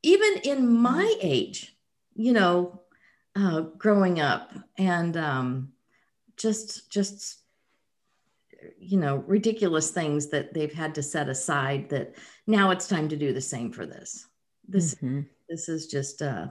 even 0.04 0.38
in 0.44 0.68
my 0.68 1.04
mm-hmm. 1.04 1.28
age, 1.28 1.76
you 2.14 2.34
know, 2.34 2.82
uh, 3.36 3.62
growing 3.62 4.20
up 4.20 4.52
and 4.78 5.18
um, 5.18 5.72
just 6.38 6.92
just 6.92 7.40
you 8.80 8.98
know 8.98 9.18
ridiculous 9.28 9.92
things 9.92 10.28
that 10.28 10.54
they've 10.54 10.74
had 10.74 10.96
to 10.96 11.04
set 11.04 11.28
aside 11.28 11.90
that 11.90 12.16
now 12.48 12.70
it's 12.70 12.88
time 12.88 13.10
to 13.10 13.18
do 13.18 13.34
the 13.34 13.42
same 13.42 13.74
for 13.74 13.86
this 13.86 14.28
this 14.66 14.96
mm-hmm. 14.96 15.22
this 15.50 15.68
is 15.68 15.88
just 15.88 16.22
uh 16.22 16.48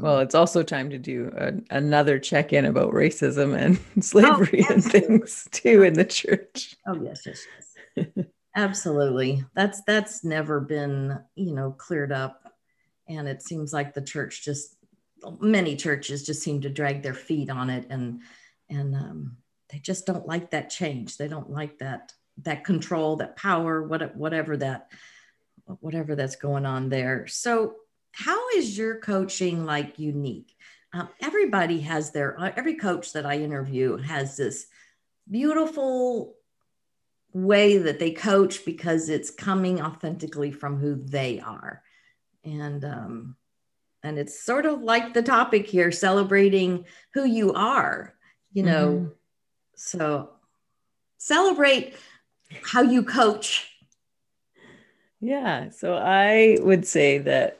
well 0.00 0.18
it's 0.20 0.34
also 0.34 0.62
time 0.62 0.90
to 0.90 0.98
do 0.98 1.32
a, 1.36 1.52
another 1.70 2.18
check-in 2.18 2.64
about 2.64 2.92
racism 2.92 3.56
and 3.56 3.78
slavery 4.04 4.64
oh, 4.68 4.74
and 4.74 4.84
things 4.84 5.48
too 5.52 5.82
in 5.82 5.94
the 5.94 6.04
church. 6.04 6.76
Oh 6.86 7.00
yes 7.02 7.22
yes 7.26 7.46
yes. 7.96 8.26
Absolutely. 8.56 9.44
That's 9.54 9.82
that's 9.82 10.24
never 10.24 10.60
been 10.60 11.18
you 11.34 11.54
know 11.54 11.72
cleared 11.72 12.12
up 12.12 12.52
and 13.08 13.28
it 13.28 13.42
seems 13.42 13.72
like 13.72 13.94
the 13.94 14.02
church 14.02 14.44
just 14.44 14.76
many 15.40 15.76
churches 15.76 16.24
just 16.24 16.42
seem 16.42 16.60
to 16.60 16.68
drag 16.68 17.02
their 17.02 17.14
feet 17.14 17.50
on 17.50 17.70
it 17.70 17.86
and 17.90 18.22
and 18.70 18.94
um, 18.94 19.36
they 19.70 19.78
just 19.78 20.06
don't 20.06 20.26
like 20.26 20.50
that 20.50 20.70
change. 20.70 21.16
They 21.16 21.28
don't 21.28 21.50
like 21.50 21.78
that 21.78 22.12
that 22.42 22.64
control 22.64 23.16
that 23.16 23.36
power 23.36 23.82
what, 23.82 24.14
whatever 24.16 24.56
that 24.56 24.88
whatever 25.80 26.14
that's 26.14 26.36
going 26.36 26.66
on 26.66 26.88
there. 26.88 27.26
So 27.26 27.74
how 28.18 28.48
is 28.50 28.76
your 28.76 28.96
coaching 28.96 29.64
like 29.64 29.98
unique? 29.98 30.56
Um, 30.92 31.08
everybody 31.22 31.80
has 31.82 32.10
their 32.10 32.38
uh, 32.40 32.52
every 32.56 32.76
coach 32.76 33.12
that 33.12 33.26
i 33.26 33.36
interview 33.36 33.96
has 33.98 34.36
this 34.36 34.66
beautiful 35.30 36.34
way 37.34 37.76
that 37.76 37.98
they 37.98 38.10
coach 38.10 38.64
because 38.64 39.08
it's 39.10 39.30
coming 39.30 39.82
authentically 39.82 40.50
from 40.50 40.78
who 40.78 40.96
they 40.96 41.40
are. 41.40 41.82
And 42.44 42.84
um, 42.84 43.36
and 44.02 44.18
it's 44.18 44.42
sort 44.42 44.64
of 44.66 44.82
like 44.82 45.12
the 45.12 45.22
topic 45.22 45.66
here 45.66 45.92
celebrating 45.92 46.86
who 47.14 47.24
you 47.24 47.52
are 47.52 48.14
you 48.52 48.62
know? 48.62 48.88
Mm-hmm. 48.88 49.08
so 49.76 50.30
celebrate 51.18 51.94
how 52.62 52.82
you 52.82 53.02
coach. 53.02 53.70
Yeah 55.20 55.70
so 55.70 55.94
i 55.94 56.58
would 56.60 56.86
say 56.86 57.18
that 57.18 57.58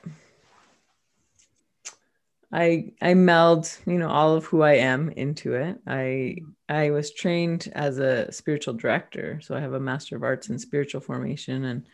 i 2.51 2.91
i 3.01 3.13
meld 3.13 3.77
you 3.85 3.97
know 3.97 4.09
all 4.09 4.35
of 4.35 4.45
who 4.45 4.61
i 4.61 4.73
am 4.73 5.09
into 5.11 5.53
it 5.53 5.77
i 5.85 6.35
mm-hmm. 6.37 6.49
i 6.69 6.89
was 6.89 7.11
trained 7.11 7.71
as 7.73 7.99
a 7.99 8.31
spiritual 8.31 8.73
director 8.73 9.39
so 9.41 9.55
i 9.55 9.59
have 9.59 9.73
a 9.73 9.79
master 9.79 10.15
of 10.15 10.23
arts 10.23 10.49
in 10.49 10.57
spiritual 10.57 11.01
formation 11.01 11.65
and 11.65 11.85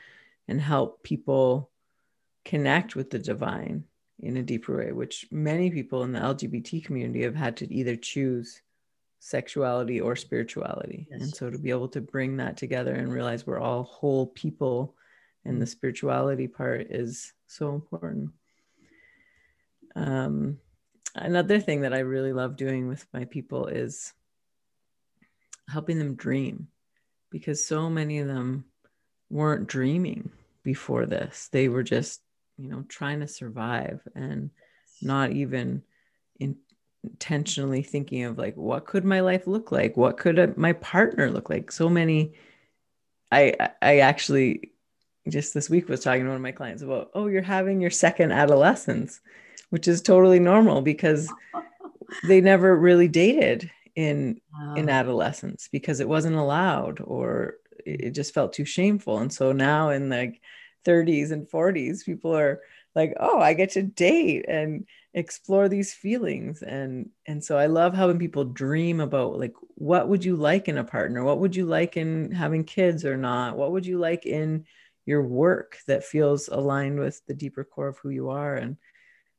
and 0.48 0.62
help 0.62 1.02
people 1.04 1.70
connect 2.46 2.96
with 2.96 3.10
the 3.10 3.20
divine 3.20 3.84
in 4.20 4.38
a 4.38 4.44
deeper 4.44 4.78
way, 4.78 4.92
which 4.92 5.28
many 5.32 5.70
people 5.70 6.04
in 6.04 6.14
the 6.14 6.20
LGBT 6.20 6.86
community 6.86 7.24
have 7.24 7.36
had 7.36 7.58
to 7.58 7.74
either 7.74 7.96
choose 7.96 8.62
sexuality 9.20 10.00
or 10.00 10.16
spirituality. 10.16 11.08
Yes. 11.12 11.22
And 11.22 11.36
so 11.36 11.50
to 11.50 11.58
be 11.58 11.72
able 11.72 11.90
to 11.90 12.02
bring 12.02 12.38
that 12.38 12.58
together 12.58 12.94
and 12.94 13.12
realize 13.12 13.46
we're 13.46 13.60
all 13.60 13.84
whole 13.84 14.28
people 14.28 14.96
and 15.44 15.62
the 15.62 15.66
mm-hmm. 15.66 15.72
spirituality 15.72 16.48
part 16.48 16.88
is 16.90 17.34
so 17.48 17.74
important. 17.74 18.32
Um, 19.96 20.60
another 21.16 21.60
thing 21.60 21.82
that 21.82 21.94
I 21.94 22.00
really 22.00 22.34
love 22.34 22.58
doing 22.58 22.88
with 22.88 23.06
my 23.14 23.26
people 23.26 23.68
is 23.68 24.14
helping 25.70 26.00
them 26.00 26.16
dream 26.16 26.68
because 27.32 27.64
so 27.64 27.90
many 27.90 28.20
of 28.20 28.28
them 28.28 28.66
weren't 29.30 29.68
dreaming 29.68 30.32
before 30.64 31.06
this. 31.06 31.50
They 31.52 31.68
were 31.68 31.84
just 31.84 32.22
you 32.58 32.70
know 32.70 32.84
trying 32.88 33.20
to 33.20 33.28
survive 33.28 34.02
and 34.16 34.50
not 35.02 35.32
even 35.32 35.84
in, 36.40 36.56
intentionally 37.04 37.84
thinking 37.84 38.24
of 38.24 38.38
like 38.38 38.56
what 38.56 38.86
could 38.86 39.06
my 39.06 39.22
life 39.22 39.48
look 39.48 39.72
like? 39.72 39.98
What 39.98 40.18
could 40.18 40.40
a, 40.40 40.54
my 40.58 40.74
partner 40.74 41.30
look 41.32 41.50
like? 41.50 41.72
So 41.72 41.90
many 41.90 42.34
i 43.32 43.54
i 43.82 44.00
actually 44.00 44.72
just 45.28 45.54
this 45.54 45.70
week 45.70 45.90
was 45.90 46.02
talking 46.02 46.22
to 46.22 46.28
one 46.28 46.36
of 46.36 46.42
my 46.42 46.52
clients 46.52 46.84
about 46.84 47.10
oh 47.14 47.28
you're 47.28 47.42
having 47.42 47.82
your 47.82 47.90
second 47.90 48.32
adolescence 48.32 49.20
which 49.76 49.90
is 49.90 50.02
totally 50.02 50.40
normal 50.40 50.82
because 50.82 51.30
they 52.30 52.40
never 52.40 52.78
really 52.78 53.10
dated 53.10 53.70
in 53.98 54.40
wow. 54.54 54.76
in 54.76 54.88
adolescence 54.88 55.68
because 55.70 56.00
it 56.00 56.08
wasn't 56.08 56.34
allowed 56.34 57.02
or 57.04 57.56
it 57.86 58.12
just 58.12 58.34
felt 58.34 58.54
too 58.54 58.64
shameful. 58.64 59.20
And 59.20 59.34
so 59.34 59.52
now 59.52 59.90
in 59.90 60.10
like 60.10 60.40
30s 60.86 61.32
and 61.32 61.46
40s 61.46 62.06
people 62.06 62.34
are 62.34 62.62
like 62.96 63.14
oh 63.20 63.40
i 63.42 63.54
get 63.54 63.72
to 63.72 63.82
date 63.82 64.46
and 64.48 64.86
explore 65.14 65.68
these 65.68 65.94
feelings. 65.94 66.62
And 66.62 67.10
and 67.28 67.44
so 67.44 67.58
i 67.58 67.66
love 67.66 67.94
how 67.94 68.08
when 68.08 68.18
people 68.18 68.46
dream 68.46 69.02
about 69.02 69.38
like 69.38 69.56
what 69.74 70.08
would 70.08 70.24
you 70.24 70.38
like 70.38 70.70
in 70.70 70.78
a 70.78 70.86
partner? 70.86 71.22
What 71.22 71.42
would 71.42 71.54
you 71.54 71.66
like 71.66 71.98
in 71.98 72.32
having 72.32 72.64
kids 72.64 73.04
or 73.04 73.18
not? 73.18 73.58
What 73.58 73.74
would 73.74 73.86
you 73.86 73.98
like 73.98 74.26
in 74.26 74.68
your 75.06 75.22
work 75.22 75.80
that 75.88 76.06
feels 76.06 76.48
aligned 76.48 76.98
with 76.98 77.22
the 77.28 77.34
deeper 77.34 77.66
core 77.66 77.90
of 77.90 77.98
who 77.98 78.10
you 78.10 78.30
are? 78.30 78.56
And 78.56 78.78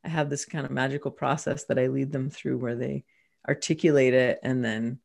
i 0.06 0.08
have 0.08 0.30
this 0.30 0.44
kind 0.44 0.64
of 0.64 0.70
magical 0.72 1.10
process 1.10 1.64
that 1.64 1.78
i 1.78 1.88
lead 1.88 2.12
them 2.12 2.30
through 2.30 2.56
where 2.56 2.76
they 2.76 3.04
articulate 3.48 4.14
it 4.14 4.38
and 4.42 4.64
then 4.64 4.98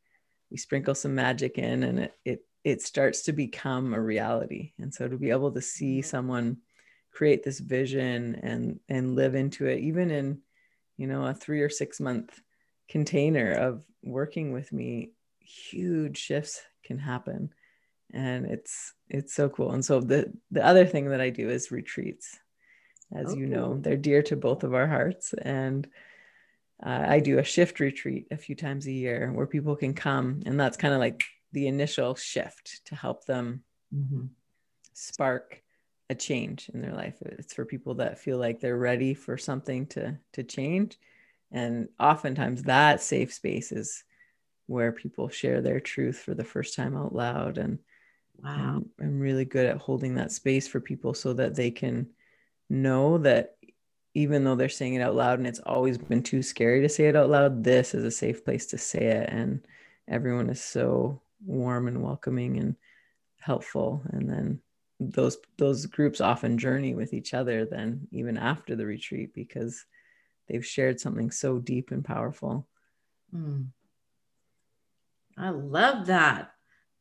we 0.49 0.57
sprinkle 0.57 0.95
some 0.95 1.15
magic 1.15 1.57
in 1.57 1.83
and 1.83 1.99
it, 1.99 2.13
it 2.25 2.45
it 2.63 2.81
starts 2.81 3.23
to 3.23 3.33
become 3.33 3.93
a 3.93 4.01
reality. 4.01 4.73
And 4.79 4.93
so 4.93 5.07
to 5.07 5.17
be 5.17 5.31
able 5.31 5.51
to 5.51 5.61
see 5.61 5.99
mm-hmm. 5.99 6.07
someone 6.07 6.57
create 7.11 7.43
this 7.43 7.59
vision 7.59 8.39
and 8.41 8.79
and 8.87 9.15
live 9.15 9.35
into 9.35 9.65
it 9.65 9.79
even 9.79 10.11
in 10.11 10.39
you 10.97 11.07
know 11.07 11.25
a 11.25 11.33
3 11.33 11.61
or 11.61 11.69
6 11.69 11.99
month 11.99 12.39
container 12.87 13.51
of 13.51 13.83
working 14.01 14.53
with 14.53 14.71
me 14.71 15.11
huge 15.39 16.17
shifts 16.17 16.61
can 16.83 16.97
happen. 16.97 17.53
And 18.13 18.45
it's 18.45 18.93
it's 19.09 19.33
so 19.33 19.49
cool. 19.49 19.71
And 19.71 19.83
so 19.83 19.99
the 19.99 20.31
the 20.51 20.65
other 20.65 20.85
thing 20.85 21.09
that 21.09 21.21
i 21.21 21.29
do 21.29 21.49
is 21.49 21.71
retreats 21.71 22.37
as 23.15 23.35
you 23.35 23.45
know 23.45 23.77
they're 23.79 23.97
dear 23.97 24.21
to 24.23 24.35
both 24.35 24.63
of 24.63 24.73
our 24.73 24.87
hearts. 24.87 25.33
And 25.33 25.87
uh, 26.83 27.05
i 27.07 27.19
do 27.19 27.37
a 27.37 27.43
shift 27.43 27.79
retreat 27.79 28.25
a 28.31 28.37
few 28.37 28.55
times 28.55 28.87
a 28.87 28.91
year 28.91 29.31
where 29.31 29.45
people 29.45 29.75
can 29.75 29.93
come 29.93 30.41
and 30.47 30.59
that's 30.59 30.77
kind 30.77 30.95
of 30.95 30.99
like 30.99 31.23
the 31.51 31.67
initial 31.67 32.15
shift 32.15 32.83
to 32.85 32.95
help 32.95 33.25
them 33.25 33.63
mm-hmm. 33.93 34.25
spark 34.93 35.61
a 36.11 36.15
change 36.15 36.69
in 36.73 36.81
their 36.81 36.93
life. 36.93 37.15
It's 37.21 37.53
for 37.53 37.63
people 37.63 37.95
that 37.95 38.19
feel 38.19 38.37
like 38.37 38.59
they're 38.59 38.77
ready 38.77 39.13
for 39.13 39.37
something 39.37 39.87
to 39.87 40.17
to 40.33 40.43
change. 40.43 40.99
And 41.51 41.87
oftentimes 41.99 42.63
that 42.63 43.01
safe 43.01 43.33
space 43.33 43.71
is 43.71 44.03
where 44.67 44.91
people 44.91 45.29
share 45.29 45.61
their 45.61 45.79
truth 45.79 46.19
for 46.19 46.33
the 46.33 46.43
first 46.43 46.75
time 46.75 46.97
out 46.97 47.15
loud. 47.15 47.57
And 47.57 47.79
wow. 48.43 48.75
I'm, 48.75 48.89
I'm 48.99 49.19
really 49.19 49.45
good 49.45 49.65
at 49.65 49.77
holding 49.77 50.15
that 50.15 50.33
space 50.33 50.67
for 50.67 50.81
people 50.81 51.13
so 51.13 51.33
that 51.33 51.55
they 51.55 51.71
can 51.71 52.07
know 52.71 53.17
that 53.19 53.57
even 54.13 54.43
though 54.43 54.55
they're 54.55 54.69
saying 54.69 54.95
it 54.95 55.01
out 55.01 55.15
loud 55.15 55.39
and 55.39 55.47
it's 55.47 55.59
always 55.59 55.97
been 55.97 56.23
too 56.23 56.41
scary 56.41 56.81
to 56.81 56.89
say 56.89 57.05
it 57.05 57.15
out 57.15 57.29
loud 57.29 57.63
this 57.63 57.93
is 57.93 58.03
a 58.03 58.11
safe 58.11 58.43
place 58.43 58.65
to 58.67 58.77
say 58.77 58.99
it. 58.99 59.29
And 59.29 59.65
everyone 60.07 60.49
is 60.49 60.61
so 60.61 61.21
warm 61.45 61.87
and 61.87 62.01
welcoming 62.01 62.57
and 62.57 62.75
helpful. 63.39 64.01
And 64.11 64.29
then 64.29 64.59
those 64.99 65.37
those 65.57 65.85
groups 65.85 66.21
often 66.21 66.57
journey 66.57 66.93
with 66.93 67.11
each 67.11 67.33
other 67.33 67.65
then 67.65 68.07
even 68.11 68.37
after 68.37 68.75
the 68.75 68.85
retreat 68.85 69.33
because 69.33 69.83
they've 70.47 70.65
shared 70.65 70.99
something 70.99 71.31
so 71.31 71.57
deep 71.57 71.91
and 71.91 72.05
powerful. 72.05 72.67
Mm. 73.35 73.67
i 75.37 75.49
love 75.49 76.07
that. 76.07 76.51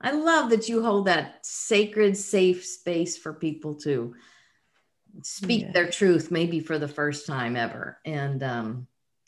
I 0.03 0.13
love 0.13 0.49
that 0.51 0.69
you 0.69 0.83
hold 0.83 1.07
that 1.07 1.45
sacred 1.45 2.17
safe 2.17 2.65
space 2.65 3.19
for 3.19 3.35
people 3.35 3.75
to 3.81 4.15
speak 5.23 5.63
yeah. 5.63 5.73
their 5.73 5.91
truth 5.91 6.31
maybe 6.31 6.61
for 6.61 6.79
the 6.79 6.89
first 6.89 7.27
time 7.27 7.57
ever 7.57 7.99
and 8.05 8.43
um, 8.43 8.87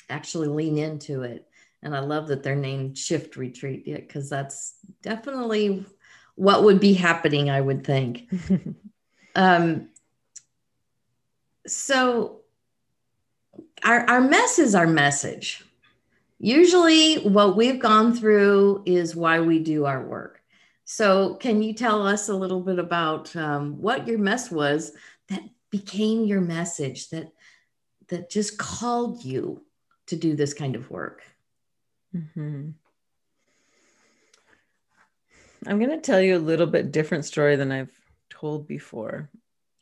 actually 0.09 0.49
lean 0.49 0.79
into 0.79 1.23
it 1.23 1.47
and 1.83 1.97
I 1.97 2.01
love 2.01 2.29
that 2.29 2.43
they're 2.43 2.55
named 2.55 2.97
Shift 2.97 3.37
Retreat 3.37 3.85
because 3.85 4.31
that's 4.31 4.75
definitely 5.03 5.85
what 6.37 6.63
would 6.63 6.81
be 6.81 6.95
happening, 6.95 7.51
I 7.51 7.61
would 7.61 7.85
think. 7.85 8.33
um, 9.35 9.89
so 11.67 12.41
our, 13.85 14.09
our 14.09 14.21
mess 14.21 14.59
is 14.59 14.75
our 14.75 14.87
message. 14.87 15.65
Usually, 16.39 17.17
what 17.17 17.57
we've 17.57 17.81
gone 17.81 18.15
through 18.15 18.83
is 18.87 19.15
why 19.15 19.41
we 19.41 19.59
do 19.59 19.85
our 19.85 20.05
work. 20.05 20.41
So, 20.85 21.37
can 21.37 21.63
you 21.63 21.73
tell 21.73 22.07
us 22.07 22.29
a 22.29 22.35
little 22.35 22.61
bit 22.61 22.81
about 22.81 23.35
um, 23.37 23.81
what 23.81 24.09
your 24.09 24.19
mess 24.19 24.51
was 24.51 24.93
became 25.73 26.25
your 26.25 26.41
message 26.41 27.09
that 27.11 27.33
that 28.09 28.31
just 28.31 28.59
called 28.59 29.25
you 29.25 29.65
to 30.07 30.15
do 30.15 30.37
this 30.37 30.55
kind 30.55 30.77
of 30.77 30.89
work? 30.91 31.25
Mm-hmm. 32.15 32.71
I'm 35.67 35.79
going 35.79 35.91
to 35.91 35.99
tell 35.99 36.21
you 36.21 36.37
a 36.37 36.39
little 36.39 36.67
bit 36.67 36.93
different 36.93 37.25
story 37.25 37.57
than 37.57 37.73
I've 37.73 37.91
told 38.29 38.69
before. 38.69 39.31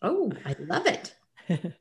Oh, 0.00 0.32
I 0.44 0.54
love 0.58 0.86
it. 0.86 1.14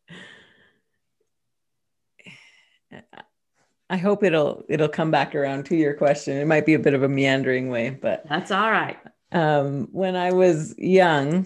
I 3.92 3.98
hope 3.98 4.24
it'll 4.24 4.64
it'll 4.70 4.88
come 4.88 5.12
back 5.12 5.36
around 5.36 5.66
to 5.68 5.76
your 5.76 5.94
question. 5.94 6.38
It 6.38 6.48
might 6.48 6.66
be 6.66 6.74
a 6.76 6.80
bit 6.80 6.94
of 6.94 7.04
a 7.04 7.10
meandering 7.10 7.70
way, 7.70 7.90
but 7.90 8.28
that's 8.28 8.52
all 8.52 8.72
right. 8.72 8.98
Um, 9.32 9.88
when 9.92 10.16
I 10.16 10.32
was 10.32 10.76
young, 10.78 11.46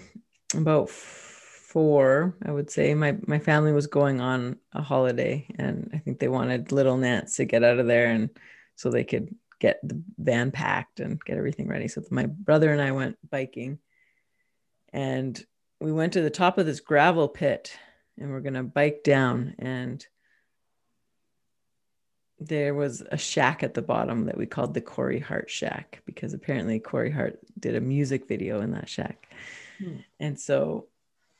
about 0.53 0.89
four, 1.73 2.37
I 2.45 2.51
would 2.51 2.69
say, 2.69 2.93
my 2.93 3.17
my 3.25 3.39
family 3.39 3.73
was 3.73 3.87
going 3.87 4.21
on 4.21 4.57
a 4.73 4.81
holiday, 4.83 5.47
and 5.57 5.89
I 5.91 5.97
think 5.97 6.19
they 6.19 6.27
wanted 6.27 6.71
little 6.71 6.97
Nance 6.97 7.35
to 7.37 7.45
get 7.45 7.63
out 7.63 7.79
of 7.79 7.87
there, 7.87 8.11
and 8.11 8.29
so 8.75 8.91
they 8.91 9.03
could 9.03 9.35
get 9.59 9.79
the 9.81 9.99
van 10.19 10.51
packed 10.51 10.99
and 10.99 11.19
get 11.25 11.37
everything 11.37 11.67
ready. 11.67 11.87
So 11.87 12.03
my 12.11 12.27
brother 12.27 12.71
and 12.71 12.79
I 12.79 12.91
went 12.91 13.17
biking, 13.27 13.79
and 14.93 15.43
we 15.81 15.91
went 15.91 16.13
to 16.13 16.21
the 16.21 16.29
top 16.29 16.59
of 16.59 16.67
this 16.67 16.79
gravel 16.79 17.27
pit, 17.27 17.75
and 18.19 18.29
we're 18.29 18.41
gonna 18.41 18.63
bike 18.63 19.01
down, 19.03 19.55
and 19.57 20.05
there 22.39 22.75
was 22.75 23.01
a 23.11 23.17
shack 23.17 23.63
at 23.63 23.73
the 23.73 23.81
bottom 23.81 24.25
that 24.25 24.37
we 24.37 24.45
called 24.45 24.75
the 24.75 24.81
Corey 24.81 25.19
Hart 25.19 25.49
Shack 25.49 26.03
because 26.05 26.33
apparently 26.33 26.77
Corey 26.77 27.09
Hart 27.09 27.39
did 27.59 27.75
a 27.75 27.81
music 27.81 28.27
video 28.27 28.61
in 28.61 28.71
that 28.71 28.89
shack. 28.89 29.29
Hmm. 29.79 29.97
And 30.19 30.39
so 30.39 30.87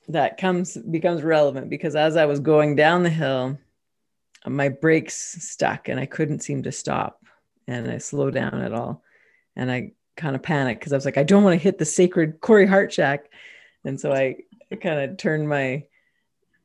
that 0.10 0.38
comes 0.38 0.78
becomes 0.78 1.24
relevant 1.24 1.70
because 1.70 1.96
as 1.96 2.18
I 2.18 2.26
was 2.26 2.40
going 2.40 2.76
down 2.76 3.04
the 3.04 3.10
hill, 3.10 3.58
my 4.46 4.70
brakes 4.70 5.38
stuck 5.40 5.88
and 5.90 6.00
I 6.00 6.06
couldn't 6.06 6.44
seem 6.44 6.64
to 6.64 6.72
stop 6.72 7.24
and 7.68 7.90
I 7.90 7.98
slowed 7.98 8.34
down 8.34 8.62
at 8.62 8.74
all. 8.74 9.04
And 9.56 9.72
I 9.72 9.92
kind 10.18 10.36
of 10.36 10.44
panicked 10.44 10.82
because 10.82 10.94
I 10.94 10.98
was 10.98 11.06
like, 11.06 11.18
I 11.18 11.24
don't 11.24 11.44
want 11.44 11.58
to 11.58 11.64
hit 11.64 11.78
the 11.78 11.86
sacred 11.86 12.42
Corey 12.42 12.66
Hart 12.66 12.92
Shack. 12.92 13.30
And 13.86 14.00
so 14.00 14.12
I 14.12 14.38
kind 14.82 15.00
of 15.10 15.18
turned 15.18 15.48
my 15.48 15.84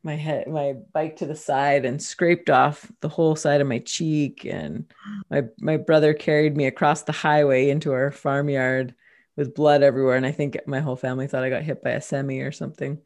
my 0.04 0.14
head 0.14 0.46
my 0.46 0.74
bike 0.92 1.16
to 1.16 1.26
the 1.26 1.34
side 1.34 1.84
and 1.84 2.02
scraped 2.02 2.48
off 2.48 2.90
the 3.00 3.08
whole 3.08 3.34
side 3.34 3.60
of 3.60 3.66
my 3.66 3.80
cheek 3.80 4.46
and 4.46 4.86
my 5.28 5.42
my 5.58 5.76
brother 5.76 6.14
carried 6.14 6.56
me 6.56 6.66
across 6.66 7.02
the 7.02 7.12
highway 7.12 7.68
into 7.68 7.92
our 7.92 8.12
farmyard 8.12 8.94
with 9.36 9.56
blood 9.56 9.82
everywhere 9.82 10.16
and 10.16 10.24
i 10.24 10.30
think 10.30 10.56
my 10.66 10.78
whole 10.78 10.94
family 10.94 11.26
thought 11.26 11.42
i 11.42 11.50
got 11.50 11.64
hit 11.64 11.82
by 11.82 11.90
a 11.90 12.00
semi 12.00 12.40
or 12.40 12.52
something 12.52 12.96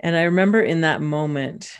and 0.00 0.16
i 0.16 0.22
remember 0.22 0.60
in 0.60 0.82
that 0.82 1.00
moment 1.00 1.76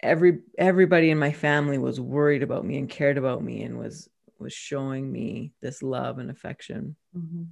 every 0.00 0.40
everybody 0.58 1.10
in 1.10 1.18
my 1.18 1.32
family 1.32 1.78
was 1.78 2.00
worried 2.00 2.42
about 2.42 2.64
me 2.64 2.78
and 2.78 2.88
cared 2.88 3.18
about 3.18 3.42
me 3.42 3.62
and 3.62 3.78
was 3.78 4.08
was 4.38 4.52
showing 4.52 5.10
me 5.10 5.52
this 5.62 5.82
love 5.82 6.18
and 6.18 6.30
affection 6.30 6.96
mm-hmm. 7.16 7.44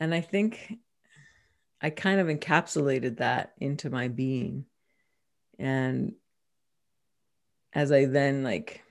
and 0.00 0.14
i 0.14 0.20
think 0.20 0.78
I 1.84 1.90
kind 1.90 2.18
of 2.18 2.28
encapsulated 2.28 3.18
that 3.18 3.52
into 3.58 3.90
my 3.90 4.08
being. 4.08 4.64
And 5.58 6.14
as 7.74 7.92
I 7.92 8.06
then 8.06 8.42
like, 8.42 8.82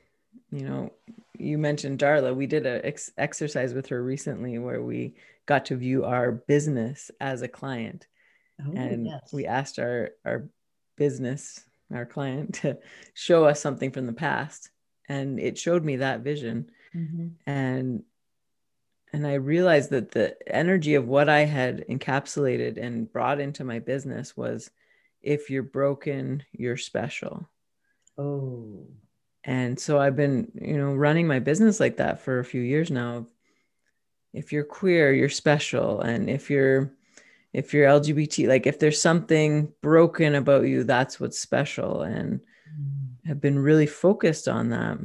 you 0.52 0.68
know, 0.68 0.94
you 1.36 1.58
mentioned 1.58 1.98
Darla, 1.98 2.36
we 2.36 2.46
did 2.46 2.68
a 2.68 2.86
ex- 2.86 3.12
exercise 3.18 3.74
with 3.74 3.88
her 3.88 4.04
recently 4.04 4.60
where 4.60 4.84
we 4.84 5.16
got 5.48 5.66
to 5.66 5.76
view 5.76 6.06
our 6.06 6.32
business 6.32 7.10
as 7.20 7.42
a 7.42 7.48
client. 7.48 8.06
Oh, 8.62 8.72
and 8.74 9.06
yes. 9.06 9.34
we 9.34 9.46
asked 9.46 9.80
our 9.80 10.12
our 10.26 10.50
business, 10.98 11.64
our 11.94 12.06
client 12.06 12.56
to 12.56 12.78
show 13.14 13.46
us 13.46 13.60
something 13.60 13.92
from 13.92 14.08
the 14.08 14.14
past 14.14 14.70
and 15.10 15.40
it 15.40 15.58
showed 15.58 15.84
me 15.84 15.98
that 15.98 16.22
vision. 16.22 16.70
Mm-hmm. 16.96 17.28
And 17.46 18.04
and 19.12 19.28
I 19.28 19.36
realized 19.36 19.92
that 19.92 20.12
the 20.12 20.36
energy 20.48 20.96
of 20.96 21.08
what 21.08 21.30
I 21.30 21.42
had 21.42 21.86
encapsulated 21.88 22.84
and 22.84 23.12
brought 23.12 23.40
into 23.40 23.64
my 23.64 23.78
business 23.78 24.36
was 24.36 24.72
if 25.22 25.52
you're 25.52 25.62
broken, 25.62 26.44
you're 26.52 26.78
special. 26.78 27.48
Oh. 28.18 28.88
And 29.44 29.80
so 29.80 30.00
I've 30.00 30.16
been, 30.16 30.52
you 30.60 30.78
know, 30.78 30.94
running 30.94 31.28
my 31.28 31.38
business 31.38 31.80
like 31.80 31.98
that 31.98 32.22
for 32.22 32.40
a 32.40 32.46
few 32.46 32.62
years 32.62 32.90
now. 32.90 33.28
If 34.34 34.52
you're 34.52 34.64
queer, 34.64 35.14
you're 35.14 35.30
special. 35.30 36.02
And 36.02 36.28
if 36.28 36.50
you're 36.50 36.92
if 37.54 37.74
you're 37.74 37.88
LGBT, 37.88 38.48
like 38.48 38.66
if 38.66 38.80
there's 38.80 39.00
something 39.00 39.72
broken 39.82 40.36
about 40.36 40.64
you, 40.64 40.84
that's 40.84 41.20
what's 41.20 41.40
special. 41.40 42.02
And 42.02 42.40
mm. 42.40 43.28
have 43.28 43.40
been 43.40 43.60
really 43.60 43.88
focused 43.88 44.48
on 44.48 44.70
that. 44.70 44.98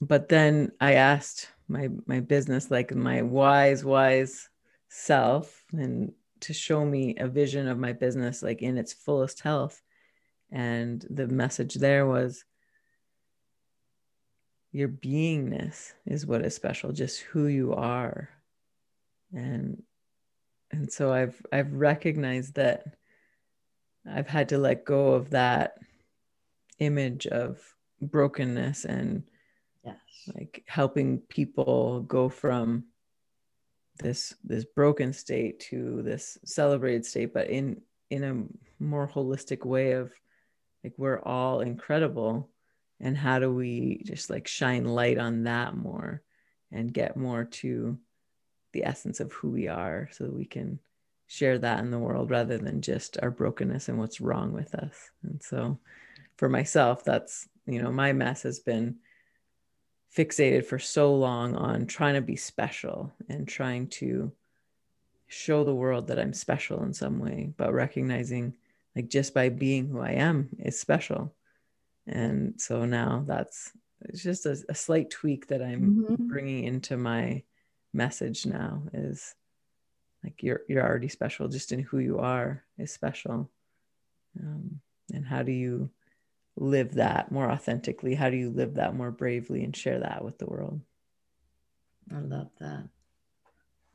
But 0.00 0.28
then 0.28 0.72
I 0.80 0.94
asked 0.94 1.48
my 1.70 1.88
my 2.06 2.20
business 2.20 2.70
like 2.70 2.94
my 2.94 3.22
wise 3.22 3.84
wise 3.84 4.48
self 4.88 5.64
and 5.72 6.12
to 6.40 6.52
show 6.52 6.84
me 6.84 7.14
a 7.16 7.28
vision 7.28 7.68
of 7.68 7.78
my 7.78 7.92
business 7.92 8.42
like 8.42 8.60
in 8.60 8.76
its 8.76 8.92
fullest 8.92 9.40
health 9.40 9.80
and 10.50 11.06
the 11.10 11.28
message 11.28 11.74
there 11.74 12.06
was 12.06 12.44
your 14.72 14.88
beingness 14.88 15.92
is 16.06 16.26
what 16.26 16.44
is 16.44 16.54
special 16.54 16.90
just 16.90 17.20
who 17.20 17.46
you 17.46 17.72
are 17.72 18.28
and 19.32 19.80
and 20.72 20.90
so 20.92 21.12
i've 21.12 21.40
i've 21.52 21.72
recognized 21.72 22.54
that 22.54 22.84
i've 24.10 24.28
had 24.28 24.48
to 24.48 24.58
let 24.58 24.84
go 24.84 25.14
of 25.14 25.30
that 25.30 25.78
image 26.78 27.26
of 27.26 27.60
brokenness 28.00 28.84
and 28.84 29.22
yes. 29.84 29.96
like 30.34 30.64
helping 30.66 31.18
people 31.18 32.00
go 32.00 32.28
from 32.28 32.84
this 33.98 34.34
this 34.44 34.64
broken 34.64 35.12
state 35.12 35.60
to 35.60 36.00
this 36.02 36.38
celebrated 36.44 37.04
state 37.04 37.34
but 37.34 37.50
in 37.50 37.80
in 38.10 38.24
a 38.24 38.82
more 38.82 39.08
holistic 39.08 39.64
way 39.64 39.92
of 39.92 40.12
like 40.84 40.94
we're 40.96 41.20
all 41.20 41.60
incredible. 41.60 42.50
And 43.00 43.16
how 43.16 43.38
do 43.38 43.52
we 43.52 44.02
just 44.04 44.28
like 44.28 44.46
shine 44.46 44.84
light 44.84 45.18
on 45.18 45.44
that 45.44 45.74
more 45.74 46.22
and 46.70 46.92
get 46.92 47.16
more 47.16 47.44
to 47.44 47.98
the 48.72 48.84
essence 48.84 49.20
of 49.20 49.32
who 49.32 49.50
we 49.50 49.68
are 49.68 50.08
so 50.12 50.24
that 50.24 50.34
we 50.34 50.44
can 50.44 50.78
share 51.26 51.58
that 51.58 51.80
in 51.80 51.90
the 51.90 51.98
world 51.98 52.30
rather 52.30 52.58
than 52.58 52.82
just 52.82 53.16
our 53.22 53.30
brokenness 53.30 53.88
and 53.88 53.98
what's 53.98 54.20
wrong 54.20 54.52
with 54.52 54.74
us 54.74 55.10
and 55.22 55.42
so 55.42 55.78
for 56.36 56.48
myself 56.48 57.04
that's 57.04 57.48
you 57.66 57.80
know 57.80 57.92
my 57.92 58.12
mess 58.12 58.42
has 58.42 58.58
been 58.58 58.96
fixated 60.16 60.64
for 60.64 60.78
so 60.78 61.14
long 61.14 61.54
on 61.54 61.86
trying 61.86 62.14
to 62.14 62.20
be 62.20 62.36
special 62.36 63.12
and 63.28 63.46
trying 63.46 63.86
to 63.86 64.32
show 65.28 65.62
the 65.62 65.74
world 65.74 66.08
that 66.08 66.18
I'm 66.18 66.32
special 66.32 66.82
in 66.82 66.92
some 66.92 67.20
way, 67.20 67.52
but 67.56 67.72
recognizing 67.72 68.54
like 68.96 69.08
just 69.08 69.32
by 69.32 69.48
being 69.48 69.88
who 69.88 70.00
I 70.00 70.12
am 70.12 70.48
is 70.58 70.80
special. 70.80 71.32
And 72.06 72.60
so 72.60 72.84
now 72.84 73.24
that's 73.26 73.72
it's 74.02 74.22
just 74.22 74.46
a, 74.46 74.58
a 74.68 74.74
slight 74.74 75.10
tweak 75.10 75.46
that 75.48 75.62
I'm 75.62 76.06
mm-hmm. 76.08 76.26
bringing 76.28 76.64
into 76.64 76.96
my 76.96 77.42
message 77.92 78.46
now 78.46 78.82
is 78.92 79.34
like 80.22 80.42
you're 80.42 80.62
you're 80.68 80.84
already 80.84 81.08
special 81.08 81.48
just 81.48 81.72
in 81.72 81.80
who 81.80 81.98
you 81.98 82.18
are 82.18 82.62
is 82.78 82.92
special. 82.92 83.50
Um, 84.38 84.80
and 85.12 85.26
how 85.26 85.42
do 85.42 85.52
you 85.52 85.90
live 86.56 86.94
that 86.94 87.32
more 87.32 87.50
authentically? 87.50 88.14
How 88.14 88.30
do 88.30 88.36
you 88.36 88.50
live 88.50 88.74
that 88.74 88.94
more 88.94 89.10
bravely 89.10 89.64
and 89.64 89.74
share 89.74 90.00
that 90.00 90.24
with 90.24 90.38
the 90.38 90.46
world? 90.46 90.80
I 92.14 92.18
love 92.18 92.50
that. 92.60 92.84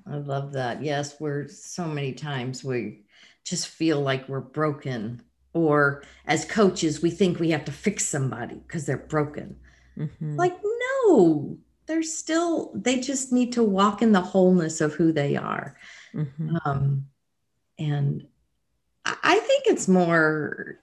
I 0.08 0.16
love 0.18 0.54
that. 0.54 0.84
Yes, 0.84 1.20
we're 1.20 1.48
so 1.48 1.86
many 1.86 2.14
times 2.14 2.64
we 2.64 3.04
just 3.44 3.68
feel 3.68 4.02
like 4.02 4.28
we're 4.28 4.40
broken, 4.40 5.22
or 5.54 6.04
as 6.26 6.46
coaches, 6.46 7.02
we 7.02 7.12
think 7.12 7.40
we 7.40 7.52
have 7.52 7.66
to 7.66 7.72
fix 7.72 8.06
somebody 8.06 8.56
because 8.56 8.86
they're 8.86 8.98
broken. 8.98 9.56
Mm-hmm. 9.98 10.36
Like, 10.36 10.58
no, 10.64 11.58
they're 11.88 12.04
still, 12.04 12.72
they 12.74 13.00
just 13.00 13.32
need 13.32 13.54
to 13.54 13.64
walk 13.64 14.02
in 14.02 14.12
the 14.12 14.22
wholeness 14.22 14.82
of 14.82 14.94
who 14.94 15.12
they 15.12 15.36
are. 15.36 15.78
Mm-hmm. 16.14 16.56
Um, 16.66 17.08
and 17.78 18.26
I 19.06 19.40
think 19.40 19.64
it's 19.68 19.88
more 19.88 20.80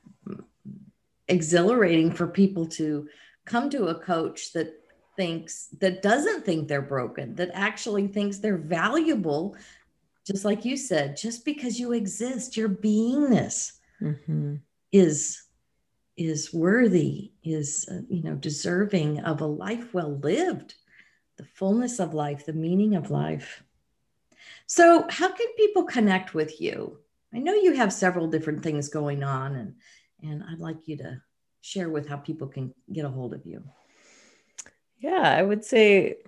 exhilarating 1.28 2.12
for 2.12 2.26
people 2.26 2.66
to 2.66 3.08
come 3.44 3.70
to 3.70 3.86
a 3.86 3.94
coach 3.94 4.52
that 4.52 4.74
thinks 5.16 5.68
that 5.80 6.02
doesn't 6.02 6.44
think 6.44 6.68
they're 6.68 6.80
broken 6.80 7.34
that 7.34 7.50
actually 7.52 8.06
thinks 8.06 8.38
they're 8.38 8.56
valuable 8.56 9.54
just 10.24 10.44
like 10.44 10.64
you 10.64 10.76
said, 10.76 11.16
just 11.16 11.44
because 11.44 11.80
you 11.80 11.92
exist, 11.92 12.56
your 12.56 12.68
beingness 12.68 13.72
Mm-hmm. 14.02 14.56
is 14.90 15.44
is 16.16 16.52
worthy, 16.52 17.30
is 17.44 17.88
uh, 17.88 18.00
you 18.08 18.22
know 18.24 18.34
deserving 18.34 19.20
of 19.20 19.40
a 19.40 19.46
life 19.46 19.94
well 19.94 20.18
lived, 20.18 20.74
the 21.36 21.44
fullness 21.44 21.98
of 21.98 22.14
life, 22.14 22.46
the 22.46 22.52
meaning 22.52 22.94
of 22.94 23.10
life. 23.10 23.62
So, 24.66 25.06
how 25.08 25.28
can 25.28 25.46
people 25.56 25.84
connect 25.84 26.34
with 26.34 26.60
you? 26.60 26.98
I 27.34 27.38
know 27.38 27.54
you 27.54 27.72
have 27.72 27.92
several 27.92 28.26
different 28.26 28.62
things 28.62 28.88
going 28.88 29.22
on, 29.22 29.56
and 29.56 29.74
and 30.22 30.44
I'd 30.44 30.60
like 30.60 30.86
you 30.88 30.96
to 30.98 31.20
share 31.60 31.88
with 31.88 32.08
how 32.08 32.16
people 32.16 32.48
can 32.48 32.74
get 32.92 33.04
a 33.04 33.08
hold 33.08 33.34
of 33.34 33.46
you. 33.46 33.62
Yeah, 34.98 35.36
I 35.36 35.42
would 35.42 35.64
say 35.64 36.18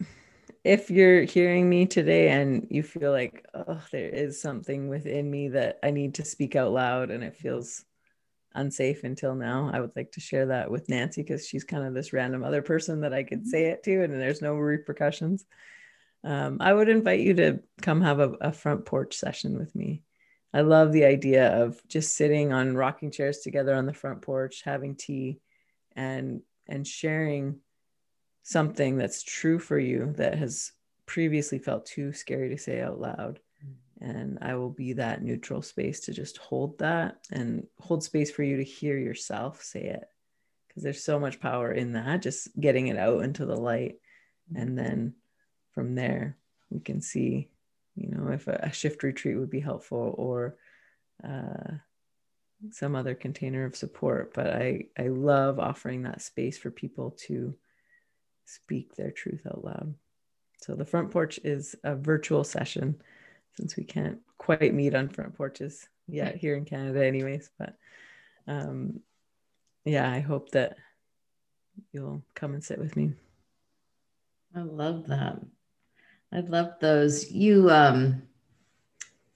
if 0.64 0.90
you're 0.90 1.22
hearing 1.22 1.68
me 1.68 1.86
today 1.86 2.30
and 2.30 2.66
you 2.70 2.82
feel 2.82 3.12
like, 3.12 3.46
oh, 3.54 3.80
there 3.92 4.08
is 4.08 4.40
something 4.40 4.88
within 4.88 5.30
me 5.30 5.48
that 5.48 5.78
I 5.82 5.90
need 5.90 6.14
to 6.14 6.24
speak 6.24 6.56
out 6.56 6.72
loud 6.72 7.10
and 7.10 7.22
it 7.22 7.36
feels 7.36 7.84
unsafe 8.54 9.04
until 9.04 9.34
now, 9.34 9.70
I 9.72 9.80
would 9.80 9.92
like 9.96 10.12
to 10.12 10.20
share 10.20 10.46
that 10.46 10.70
with 10.70 10.88
Nancy 10.88 11.22
because 11.22 11.46
she's 11.46 11.64
kind 11.64 11.86
of 11.86 11.94
this 11.94 12.12
random 12.12 12.44
other 12.44 12.62
person 12.62 13.00
that 13.00 13.12
I 13.12 13.22
could 13.22 13.46
say 13.46 13.66
it 13.66 13.82
to 13.84 14.02
and 14.04 14.12
there's 14.12 14.42
no 14.42 14.54
repercussions. 14.54 15.44
Um, 16.22 16.58
I 16.60 16.72
would 16.72 16.88
invite 16.88 17.20
you 17.20 17.34
to 17.34 17.60
come 17.82 18.00
have 18.00 18.20
a, 18.20 18.30
a 18.40 18.52
front 18.52 18.86
porch 18.86 19.14
session 19.14 19.58
with 19.58 19.74
me. 19.74 20.02
I 20.54 20.60
love 20.60 20.92
the 20.92 21.04
idea 21.04 21.48
of 21.48 21.80
just 21.88 22.16
sitting 22.16 22.52
on 22.52 22.76
rocking 22.76 23.10
chairs 23.10 23.40
together 23.40 23.74
on 23.74 23.86
the 23.86 23.92
front 23.92 24.22
porch, 24.22 24.62
having 24.64 24.94
tea, 24.94 25.40
and 25.96 26.40
and 26.66 26.86
sharing 26.86 27.60
something 28.44 28.96
that's 28.96 29.22
true 29.22 29.58
for 29.58 29.78
you 29.78 30.14
that 30.16 30.38
has 30.38 30.72
previously 31.06 31.58
felt 31.58 31.86
too 31.86 32.12
scary 32.12 32.50
to 32.50 32.58
say 32.58 32.80
out 32.80 33.00
loud. 33.00 33.40
And 34.00 34.38
I 34.42 34.54
will 34.54 34.70
be 34.70 34.94
that 34.94 35.22
neutral 35.22 35.62
space 35.62 36.00
to 36.00 36.12
just 36.12 36.38
hold 36.38 36.78
that 36.78 37.18
and 37.30 37.66
hold 37.78 38.02
space 38.02 38.30
for 38.30 38.42
you 38.42 38.56
to 38.56 38.64
hear 38.64 38.98
yourself 38.98 39.62
say 39.62 39.84
it. 39.84 40.04
Because 40.68 40.82
there's 40.82 41.04
so 41.04 41.20
much 41.20 41.40
power 41.40 41.72
in 41.72 41.92
that, 41.92 42.22
just 42.22 42.48
getting 42.58 42.88
it 42.88 42.96
out 42.96 43.22
into 43.22 43.46
the 43.46 43.56
light. 43.56 43.96
And 44.54 44.76
then 44.76 45.14
from 45.72 45.94
there, 45.94 46.36
we 46.70 46.80
can 46.80 47.00
see, 47.00 47.48
you 47.94 48.10
know, 48.10 48.32
if 48.32 48.48
a, 48.48 48.58
a 48.64 48.72
shift 48.72 49.02
retreat 49.04 49.38
would 49.38 49.50
be 49.50 49.60
helpful 49.60 50.14
or 50.18 50.56
uh, 51.22 51.74
some 52.70 52.96
other 52.96 53.14
container 53.14 53.64
of 53.64 53.76
support. 53.76 54.34
But 54.34 54.48
I, 54.48 54.86
I 54.98 55.08
love 55.08 55.60
offering 55.60 56.02
that 56.02 56.22
space 56.22 56.58
for 56.58 56.70
people 56.70 57.12
to 57.26 57.54
speak 58.44 58.94
their 58.96 59.10
truth 59.10 59.42
out 59.46 59.64
loud. 59.64 59.94
So 60.60 60.74
the 60.74 60.84
front 60.84 61.10
porch 61.10 61.38
is 61.44 61.76
a 61.84 61.94
virtual 61.94 62.42
session 62.42 63.00
since 63.56 63.76
we 63.76 63.84
can't 63.84 64.18
quite 64.38 64.74
meet 64.74 64.94
on 64.94 65.08
front 65.08 65.34
porches 65.36 65.88
yet 66.06 66.36
here 66.36 66.56
in 66.56 66.64
Canada 66.64 67.04
anyways, 67.04 67.50
but 67.58 67.76
um 68.46 69.00
yeah, 69.84 70.10
I 70.10 70.20
hope 70.20 70.50
that 70.52 70.76
you'll 71.92 72.22
come 72.34 72.54
and 72.54 72.64
sit 72.64 72.78
with 72.78 72.96
me. 72.96 73.12
I 74.56 74.62
love 74.62 75.08
that. 75.08 75.40
I 76.32 76.40
love 76.40 76.74
those. 76.80 77.30
You 77.30 77.70
um 77.70 78.22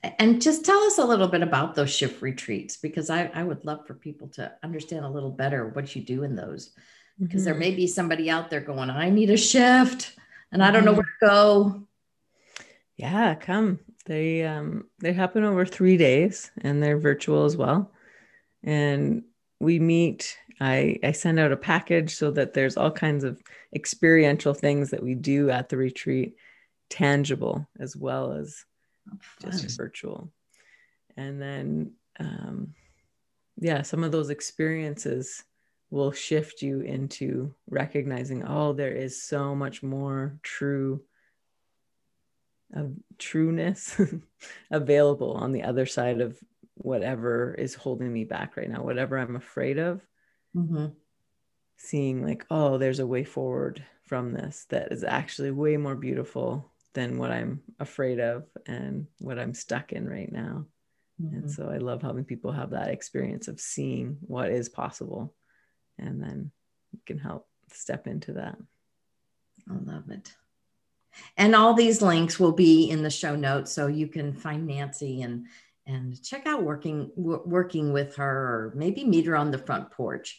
and 0.02 0.40
just 0.40 0.64
tell 0.64 0.80
us 0.82 0.98
a 0.98 1.04
little 1.04 1.28
bit 1.28 1.42
about 1.42 1.74
those 1.74 1.90
shift 1.90 2.22
retreats 2.22 2.76
because 2.76 3.10
I, 3.10 3.30
I 3.34 3.42
would 3.42 3.64
love 3.64 3.86
for 3.86 3.94
people 3.94 4.28
to 4.28 4.52
understand 4.62 5.04
a 5.04 5.10
little 5.10 5.30
better 5.30 5.68
what 5.68 5.94
you 5.96 6.02
do 6.02 6.22
in 6.22 6.36
those 6.36 6.70
because 7.18 7.40
mm-hmm. 7.40 7.44
there 7.44 7.58
may 7.58 7.72
be 7.72 7.86
somebody 7.86 8.30
out 8.30 8.48
there 8.48 8.60
going, 8.60 8.90
I 8.90 9.10
need 9.10 9.30
a 9.30 9.36
shift 9.36 10.14
and 10.52 10.62
I 10.62 10.70
don't 10.70 10.84
know 10.84 10.92
mm-hmm. 10.92 11.00
where 11.26 11.32
to 11.40 11.74
go. 11.74 11.88
Yeah, 12.96 13.34
come. 13.34 13.80
They 14.08 14.44
um 14.44 14.86
they 15.00 15.12
happen 15.12 15.44
over 15.44 15.66
3 15.66 15.98
days 15.98 16.50
and 16.62 16.82
they're 16.82 16.98
virtual 16.98 17.44
as 17.44 17.56
well. 17.56 17.92
And 18.64 19.24
we 19.60 19.78
meet 19.78 20.36
I 20.60 20.98
I 21.04 21.12
send 21.12 21.38
out 21.38 21.52
a 21.52 21.56
package 21.56 22.14
so 22.14 22.30
that 22.32 22.54
there's 22.54 22.76
all 22.78 22.90
kinds 22.90 23.22
of 23.22 23.40
experiential 23.74 24.54
things 24.54 24.90
that 24.90 25.02
we 25.02 25.14
do 25.14 25.50
at 25.50 25.68
the 25.68 25.76
retreat 25.76 26.36
tangible 26.88 27.68
as 27.78 27.94
well 27.96 28.32
as 28.32 28.64
oh, 29.12 29.18
just 29.42 29.76
virtual. 29.76 30.32
And 31.16 31.40
then 31.40 31.92
um 32.18 32.74
yeah, 33.60 33.82
some 33.82 34.04
of 34.04 34.12
those 34.12 34.30
experiences 34.30 35.44
will 35.90 36.12
shift 36.12 36.62
you 36.62 36.80
into 36.80 37.54
recognizing 37.68 38.42
oh 38.46 38.72
there 38.72 38.92
is 38.92 39.22
so 39.22 39.54
much 39.54 39.82
more 39.82 40.38
true 40.42 41.02
of 42.74 42.92
trueness 43.18 44.00
available 44.70 45.32
on 45.32 45.52
the 45.52 45.62
other 45.62 45.86
side 45.86 46.20
of 46.20 46.38
whatever 46.74 47.54
is 47.54 47.74
holding 47.74 48.12
me 48.12 48.24
back 48.24 48.56
right 48.56 48.70
now 48.70 48.82
whatever 48.82 49.18
i'm 49.18 49.36
afraid 49.36 49.78
of 49.78 50.00
mm-hmm. 50.54 50.86
seeing 51.76 52.24
like 52.24 52.44
oh 52.50 52.78
there's 52.78 53.00
a 53.00 53.06
way 53.06 53.24
forward 53.24 53.84
from 54.04 54.32
this 54.32 54.66
that 54.68 54.92
is 54.92 55.02
actually 55.02 55.50
way 55.50 55.76
more 55.76 55.96
beautiful 55.96 56.70
than 56.94 57.18
what 57.18 57.30
i'm 57.30 57.60
afraid 57.80 58.20
of 58.20 58.44
and 58.66 59.06
what 59.18 59.38
i'm 59.38 59.54
stuck 59.54 59.92
in 59.92 60.08
right 60.08 60.30
now 60.30 60.64
mm-hmm. 61.20 61.34
and 61.34 61.50
so 61.50 61.68
i 61.68 61.78
love 61.78 62.02
helping 62.02 62.24
people 62.24 62.52
have 62.52 62.70
that 62.70 62.90
experience 62.90 63.48
of 63.48 63.58
seeing 63.58 64.16
what 64.20 64.50
is 64.50 64.68
possible 64.68 65.34
and 65.98 66.22
then 66.22 66.50
you 66.92 67.00
can 67.06 67.18
help 67.18 67.48
step 67.72 68.06
into 68.06 68.34
that. 68.34 68.56
I 69.68 69.74
love 69.74 70.10
it. 70.10 70.34
And 71.36 71.54
all 71.54 71.74
these 71.74 72.02
links 72.02 72.38
will 72.38 72.52
be 72.52 72.90
in 72.90 73.02
the 73.02 73.10
show 73.10 73.34
notes, 73.34 73.72
so 73.72 73.86
you 73.86 74.06
can 74.06 74.32
find 74.32 74.66
Nancy 74.66 75.22
and 75.22 75.46
and 75.86 76.22
check 76.22 76.46
out 76.46 76.62
working 76.62 77.10
w- 77.16 77.42
working 77.46 77.92
with 77.92 78.16
her, 78.16 78.26
or 78.26 78.72
maybe 78.76 79.04
meet 79.04 79.26
her 79.26 79.36
on 79.36 79.50
the 79.50 79.58
front 79.58 79.90
porch. 79.90 80.38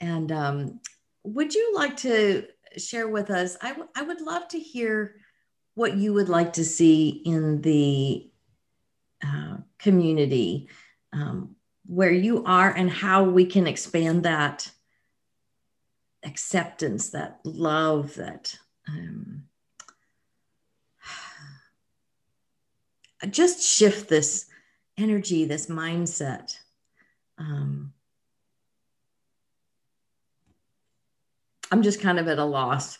And 0.00 0.32
um, 0.32 0.80
would 1.22 1.54
you 1.54 1.74
like 1.74 1.98
to 1.98 2.46
share 2.78 3.08
with 3.08 3.30
us? 3.30 3.56
I, 3.60 3.68
w- 3.70 3.88
I 3.94 4.02
would 4.02 4.20
love 4.22 4.48
to 4.48 4.58
hear 4.58 5.16
what 5.74 5.96
you 5.96 6.14
would 6.14 6.30
like 6.30 6.54
to 6.54 6.64
see 6.64 7.08
in 7.08 7.60
the 7.60 8.30
uh, 9.24 9.58
community 9.78 10.68
um, 11.12 11.56
where 11.84 12.10
you 12.10 12.44
are 12.44 12.70
and 12.70 12.90
how 12.90 13.24
we 13.24 13.44
can 13.44 13.66
expand 13.66 14.22
that 14.22 14.70
acceptance, 16.24 17.10
that 17.10 17.40
love, 17.44 18.14
that 18.14 18.56
um, 18.88 19.44
just 23.24 23.62
shift 23.62 24.08
this 24.08 24.46
energy, 24.98 25.44
this 25.44 25.66
mindset. 25.66 26.58
Um, 27.38 27.92
I'm 31.70 31.82
just 31.82 32.00
kind 32.00 32.18
of 32.18 32.28
at 32.28 32.38
a 32.38 32.44
loss. 32.44 32.98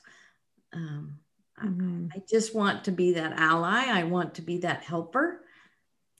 Um, 0.72 1.18
mm-hmm. 1.62 2.06
I, 2.14 2.22
just 2.28 2.54
want 2.54 2.84
to 2.84 2.92
be 2.92 3.12
that 3.12 3.38
ally. 3.38 3.86
I 3.88 4.04
want 4.04 4.34
to 4.34 4.42
be 4.42 4.58
that 4.58 4.82
helper 4.82 5.42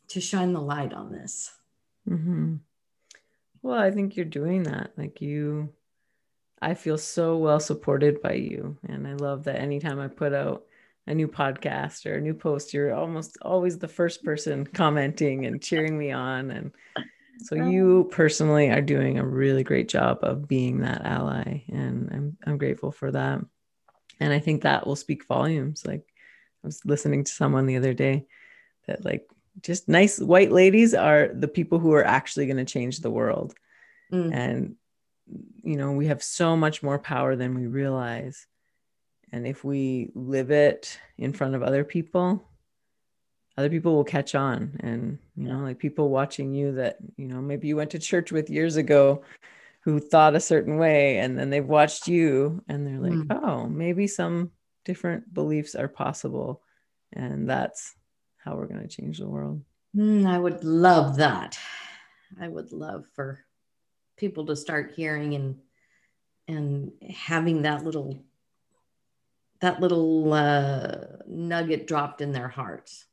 to 0.08 0.20
shine 0.20 0.52
the 0.52 0.60
light 0.60 0.92
on 0.92 1.10
this. 1.10 1.52
Mm-hmm. 2.08 2.56
Well, 3.62 3.78
I 3.78 3.90
think 3.90 4.16
you're 4.16 4.24
doing 4.24 4.64
that. 4.64 4.92
Like 4.96 5.20
you 5.20 5.72
I 6.60 6.74
feel 6.74 6.98
so 6.98 7.36
well 7.36 7.60
supported 7.60 8.22
by 8.22 8.32
you. 8.34 8.76
And 8.88 9.06
I 9.06 9.14
love 9.14 9.44
that 9.44 9.60
anytime 9.60 10.00
I 10.00 10.08
put 10.08 10.32
out 10.32 10.64
a 11.06 11.14
new 11.14 11.28
podcast 11.28 12.06
or 12.06 12.14
a 12.14 12.20
new 12.20 12.34
post, 12.34 12.74
you're 12.74 12.94
almost 12.94 13.38
always 13.42 13.78
the 13.78 13.88
first 13.88 14.24
person 14.24 14.66
commenting 14.66 15.46
and 15.46 15.62
cheering 15.62 15.96
me 15.96 16.10
on. 16.10 16.50
And 16.50 16.72
so 17.38 17.54
you 17.54 18.08
personally 18.10 18.70
are 18.70 18.80
doing 18.80 19.18
a 19.18 19.26
really 19.26 19.62
great 19.62 19.88
job 19.88 20.18
of 20.22 20.48
being 20.48 20.80
that 20.80 21.04
ally. 21.04 21.62
And 21.68 22.10
I'm, 22.12 22.36
I'm 22.46 22.58
grateful 22.58 22.90
for 22.90 23.12
that. 23.12 23.40
And 24.18 24.32
I 24.32 24.38
think 24.38 24.62
that 24.62 24.86
will 24.86 24.96
speak 24.96 25.26
volumes. 25.26 25.84
Like 25.86 26.02
I 26.64 26.66
was 26.66 26.80
listening 26.84 27.24
to 27.24 27.32
someone 27.32 27.66
the 27.66 27.76
other 27.76 27.94
day 27.94 28.26
that 28.86 29.04
like 29.04 29.28
just 29.62 29.88
nice 29.88 30.18
white 30.18 30.52
ladies 30.52 30.94
are 30.94 31.28
the 31.32 31.48
people 31.48 31.78
who 31.78 31.92
are 31.92 32.04
actually 32.04 32.46
going 32.46 32.56
to 32.56 32.64
change 32.64 33.00
the 33.00 33.10
world. 33.10 33.54
Mm. 34.12 34.34
And 34.34 34.74
you 35.62 35.76
know, 35.76 35.92
we 35.92 36.06
have 36.06 36.22
so 36.22 36.56
much 36.56 36.82
more 36.82 36.98
power 36.98 37.36
than 37.36 37.54
we 37.54 37.66
realize. 37.66 38.46
And 39.32 39.46
if 39.46 39.64
we 39.64 40.10
live 40.14 40.50
it 40.50 40.98
in 41.18 41.32
front 41.32 41.54
of 41.54 41.62
other 41.62 41.84
people, 41.84 42.48
other 43.56 43.70
people 43.70 43.94
will 43.94 44.04
catch 44.04 44.34
on. 44.34 44.76
And, 44.80 45.18
you 45.36 45.48
know, 45.48 45.60
like 45.60 45.78
people 45.78 46.10
watching 46.10 46.54
you 46.54 46.72
that, 46.72 46.98
you 47.16 47.26
know, 47.26 47.40
maybe 47.40 47.68
you 47.68 47.76
went 47.76 47.90
to 47.90 47.98
church 47.98 48.30
with 48.30 48.50
years 48.50 48.76
ago 48.76 49.22
who 49.80 49.98
thought 49.98 50.34
a 50.34 50.40
certain 50.40 50.78
way 50.78 51.18
and 51.18 51.38
then 51.38 51.50
they've 51.50 51.64
watched 51.64 52.08
you 52.08 52.62
and 52.68 52.86
they're 52.86 52.98
like, 52.98 53.12
mm. 53.12 53.42
oh, 53.42 53.66
maybe 53.66 54.06
some 54.06 54.50
different 54.84 55.32
beliefs 55.32 55.74
are 55.74 55.88
possible. 55.88 56.62
And 57.12 57.48
that's 57.48 57.94
how 58.36 58.56
we're 58.56 58.66
going 58.66 58.82
to 58.82 58.88
change 58.88 59.18
the 59.18 59.28
world. 59.28 59.62
Mm, 59.96 60.26
I 60.26 60.38
would 60.38 60.62
love 60.62 61.16
that. 61.16 61.58
I 62.40 62.48
would 62.48 62.72
love 62.72 63.04
for 63.14 63.40
people 64.16 64.46
to 64.46 64.56
start 64.56 64.92
hearing 64.96 65.34
and 65.34 65.56
and 66.48 66.92
having 67.10 67.62
that 67.62 67.84
little 67.84 68.22
that 69.60 69.80
little 69.80 70.32
uh, 70.32 70.96
nugget 71.26 71.86
dropped 71.86 72.20
in 72.20 72.32
their 72.32 72.48
hearts 72.48 73.06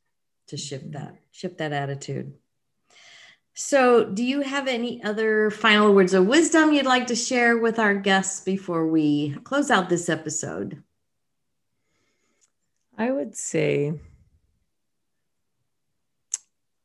to 0.48 0.58
shift 0.58 0.92
that, 0.92 1.16
shift 1.32 1.58
that 1.58 1.74
attitude. 1.74 2.34
So, 3.56 4.04
do 4.04 4.24
you 4.24 4.42
have 4.42 4.68
any 4.68 5.04
other 5.04 5.52
final 5.52 5.94
words 5.94 6.14
of 6.14 6.26
wisdom 6.26 6.74
you'd 6.74 6.88
like 6.88 7.08
to 7.08 7.16
share 7.16 7.58
with 7.58 7.78
our 7.78 7.94
guests 7.94 8.42
before 8.42 8.88
we 8.88 9.36
close 9.44 9.70
out 9.70 9.90
this 9.90 10.10
episode? 10.10 10.82
I 12.98 13.12
would 13.12 13.36
say 13.36 13.94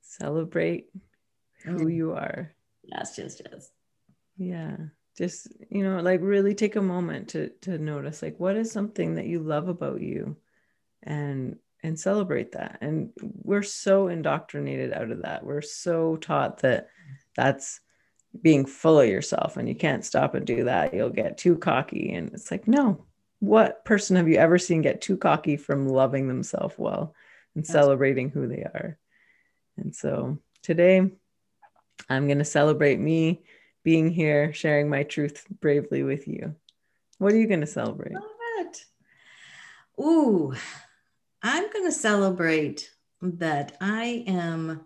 celebrate 0.03 0.91
who 1.65 1.87
mm. 1.87 1.95
you 1.95 2.13
are. 2.13 2.53
Yes, 2.83 3.17
yes, 3.19 3.41
yes. 3.51 3.71
Yeah. 4.37 4.77
Just, 5.19 5.49
you 5.69 5.83
know, 5.83 6.01
like 6.01 6.21
really 6.23 6.55
take 6.55 6.77
a 6.77 6.81
moment 6.81 7.31
to 7.31 7.49
to 7.63 7.77
notice 7.77 8.23
like 8.23 8.39
what 8.39 8.57
is 8.57 8.71
something 8.71 9.17
that 9.17 9.27
you 9.27 9.41
love 9.41 9.69
about 9.69 10.01
you 10.01 10.37
and 11.03 11.57
and 11.83 11.99
celebrate 11.99 12.53
that. 12.53 12.79
And 12.81 13.11
we're 13.21 13.65
so 13.65 14.07
indoctrinated 14.07 14.93
out 14.93 15.11
of 15.11 15.23
that. 15.23 15.45
We're 15.45 15.61
so 15.61 16.17
taught 16.17 16.59
that 16.59 16.91
that's 17.35 17.81
being 18.41 18.65
full 18.65 19.01
of 19.01 19.09
yourself 19.09 19.57
and 19.57 19.69
you 19.69 19.75
can't 19.75 20.05
stop 20.05 20.37
and 20.37 20.47
do 20.47 20.65
that. 20.65 20.95
You'll 20.95 21.11
get 21.11 21.37
too 21.37 21.57
cocky. 21.57 22.13
And 22.15 22.33
it's 22.33 22.53
like, 22.53 22.69
no, 22.69 23.05
what 23.41 23.85
person 23.85 24.15
have 24.17 24.29
you 24.29 24.37
ever 24.37 24.57
seen 24.59 24.83
get 24.83 25.01
too 25.01 25.17
cocky 25.17 25.57
from 25.57 25.89
loving 25.89 26.29
themselves 26.29 26.75
well 26.79 27.15
and 27.57 27.67
celebrating 27.67 28.31
who 28.31 28.47
they 28.47 28.63
are? 28.63 28.99
And 29.77 29.95
so 29.95 30.39
today, 30.63 31.11
I'm 32.09 32.27
going 32.27 32.39
to 32.39 32.45
celebrate 32.45 33.01
me 33.01 33.43
being 33.85 34.11
here, 34.11 34.53
sharing 34.53 34.89
my 34.89 35.03
truth 35.03 35.47
bravely 35.61 36.03
with 36.03 36.29
you. 36.29 36.55
What 37.19 37.33
are 37.33 37.39
you 37.39 37.47
going 37.47 37.61
to 37.61 37.67
celebrate? 37.67 38.15
Love 38.15 38.25
it. 38.59 38.85
Ooh, 40.01 40.55
I'm 41.43 41.71
going 41.71 41.85
to 41.85 41.93
celebrate 41.93 42.91
that 43.21 43.77
I 43.81 44.25
am 44.27 44.85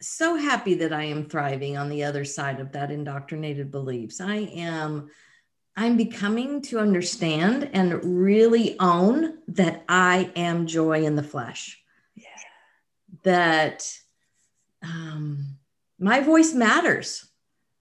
so 0.00 0.36
happy 0.36 0.74
that 0.74 0.92
I 0.92 1.04
am 1.04 1.24
thriving 1.24 1.76
on 1.76 1.88
the 1.88 2.04
other 2.04 2.24
side 2.24 2.60
of 2.60 2.72
that 2.72 2.90
indoctrinated 2.90 3.70
beliefs. 3.70 4.20
I 4.20 4.36
am 4.36 5.10
I'm 5.76 5.96
becoming 5.96 6.62
to 6.62 6.78
understand 6.78 7.70
and 7.72 8.22
really 8.22 8.78
own 8.78 9.38
that 9.48 9.84
I 9.88 10.30
am 10.36 10.66
joy 10.68 11.04
in 11.04 11.16
the 11.16 11.22
flesh. 11.22 11.82
Yeah. 12.14 12.26
That 13.24 13.90
um, 14.82 15.56
my 15.98 16.20
voice 16.20 16.54
matters 16.54 17.28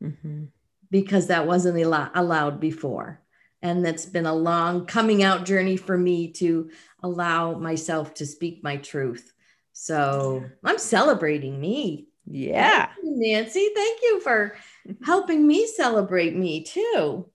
mm-hmm. 0.04 0.46
because 0.92 1.28
that 1.28 1.48
wasn't 1.48 1.80
al- 1.80 2.12
allowed 2.14 2.60
before. 2.60 3.22
And 3.62 3.86
that's 3.86 4.06
been 4.06 4.26
a 4.26 4.36
long 4.36 4.86
coming 4.86 5.24
out 5.24 5.46
journey 5.46 5.78
for 5.78 5.98
me 5.98 6.34
to 6.34 6.70
allow 7.02 7.54
myself 7.54 8.14
to 8.16 8.26
speak 8.26 8.64
my 8.64 8.78
truth. 8.78 9.32
So 9.72 10.44
I'm 10.64 10.78
celebrating 10.78 11.60
me. 11.60 12.08
Yeah. 12.26 12.90
You, 13.02 13.14
Nancy, 13.16 13.70
thank 13.74 14.02
you 14.02 14.20
for 14.20 14.56
helping 15.04 15.48
me 15.48 15.66
celebrate 15.66 16.36
me 16.36 16.64
too. 16.64 17.30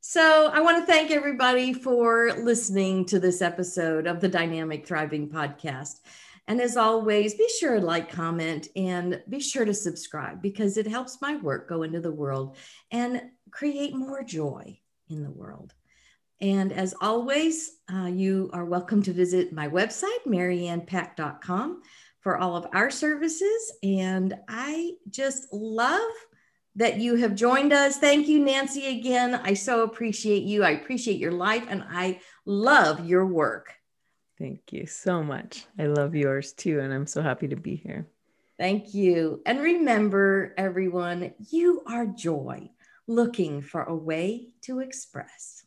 So 0.00 0.50
I 0.52 0.60
want 0.60 0.78
to 0.78 0.86
thank 0.86 1.10
everybody 1.10 1.72
for 1.72 2.32
listening 2.32 3.06
to 3.06 3.18
this 3.18 3.40
episode 3.40 4.06
of 4.06 4.20
the 4.20 4.28
Dynamic 4.28 4.86
Thriving 4.86 5.30
Podcast. 5.30 6.00
And 6.46 6.60
as 6.60 6.76
always, 6.76 7.34
be 7.34 7.48
sure 7.58 7.80
to 7.80 7.84
like, 7.84 8.10
comment, 8.10 8.68
and 8.76 9.22
be 9.28 9.40
sure 9.40 9.64
to 9.64 9.72
subscribe 9.72 10.42
because 10.42 10.76
it 10.76 10.86
helps 10.86 11.20
my 11.22 11.36
work 11.36 11.68
go 11.68 11.82
into 11.82 12.00
the 12.00 12.12
world 12.12 12.56
and 12.90 13.22
create 13.50 13.94
more 13.94 14.22
joy 14.22 14.78
in 15.08 15.22
the 15.22 15.30
world. 15.30 15.72
And 16.40 16.72
as 16.72 16.94
always, 17.00 17.78
uh, 17.90 18.06
you 18.06 18.50
are 18.52 18.64
welcome 18.66 19.02
to 19.04 19.12
visit 19.12 19.52
my 19.52 19.68
website, 19.68 20.26
maryannpack.com, 20.26 21.82
for 22.20 22.36
all 22.36 22.56
of 22.56 22.66
our 22.74 22.90
services. 22.90 23.72
And 23.82 24.34
I 24.48 24.92
just 25.08 25.50
love 25.52 26.10
that 26.76 26.98
you 26.98 27.14
have 27.14 27.34
joined 27.34 27.72
us. 27.72 27.98
Thank 27.98 28.26
you, 28.26 28.40
Nancy, 28.40 28.98
again. 28.98 29.34
I 29.36 29.54
so 29.54 29.84
appreciate 29.84 30.42
you. 30.42 30.64
I 30.64 30.70
appreciate 30.70 31.18
your 31.18 31.32
life 31.32 31.64
and 31.68 31.84
I 31.88 32.20
love 32.44 33.06
your 33.06 33.24
work. 33.26 33.72
Thank 34.38 34.72
you 34.72 34.86
so 34.86 35.22
much. 35.22 35.66
I 35.78 35.86
love 35.86 36.14
yours 36.14 36.52
too. 36.52 36.80
And 36.80 36.92
I'm 36.92 37.06
so 37.06 37.22
happy 37.22 37.48
to 37.48 37.56
be 37.56 37.76
here. 37.76 38.08
Thank 38.58 38.94
you. 38.94 39.42
And 39.46 39.60
remember, 39.60 40.54
everyone, 40.56 41.34
you 41.50 41.82
are 41.86 42.06
joy 42.06 42.70
looking 43.06 43.62
for 43.62 43.82
a 43.82 43.94
way 43.94 44.48
to 44.62 44.80
express. 44.80 45.63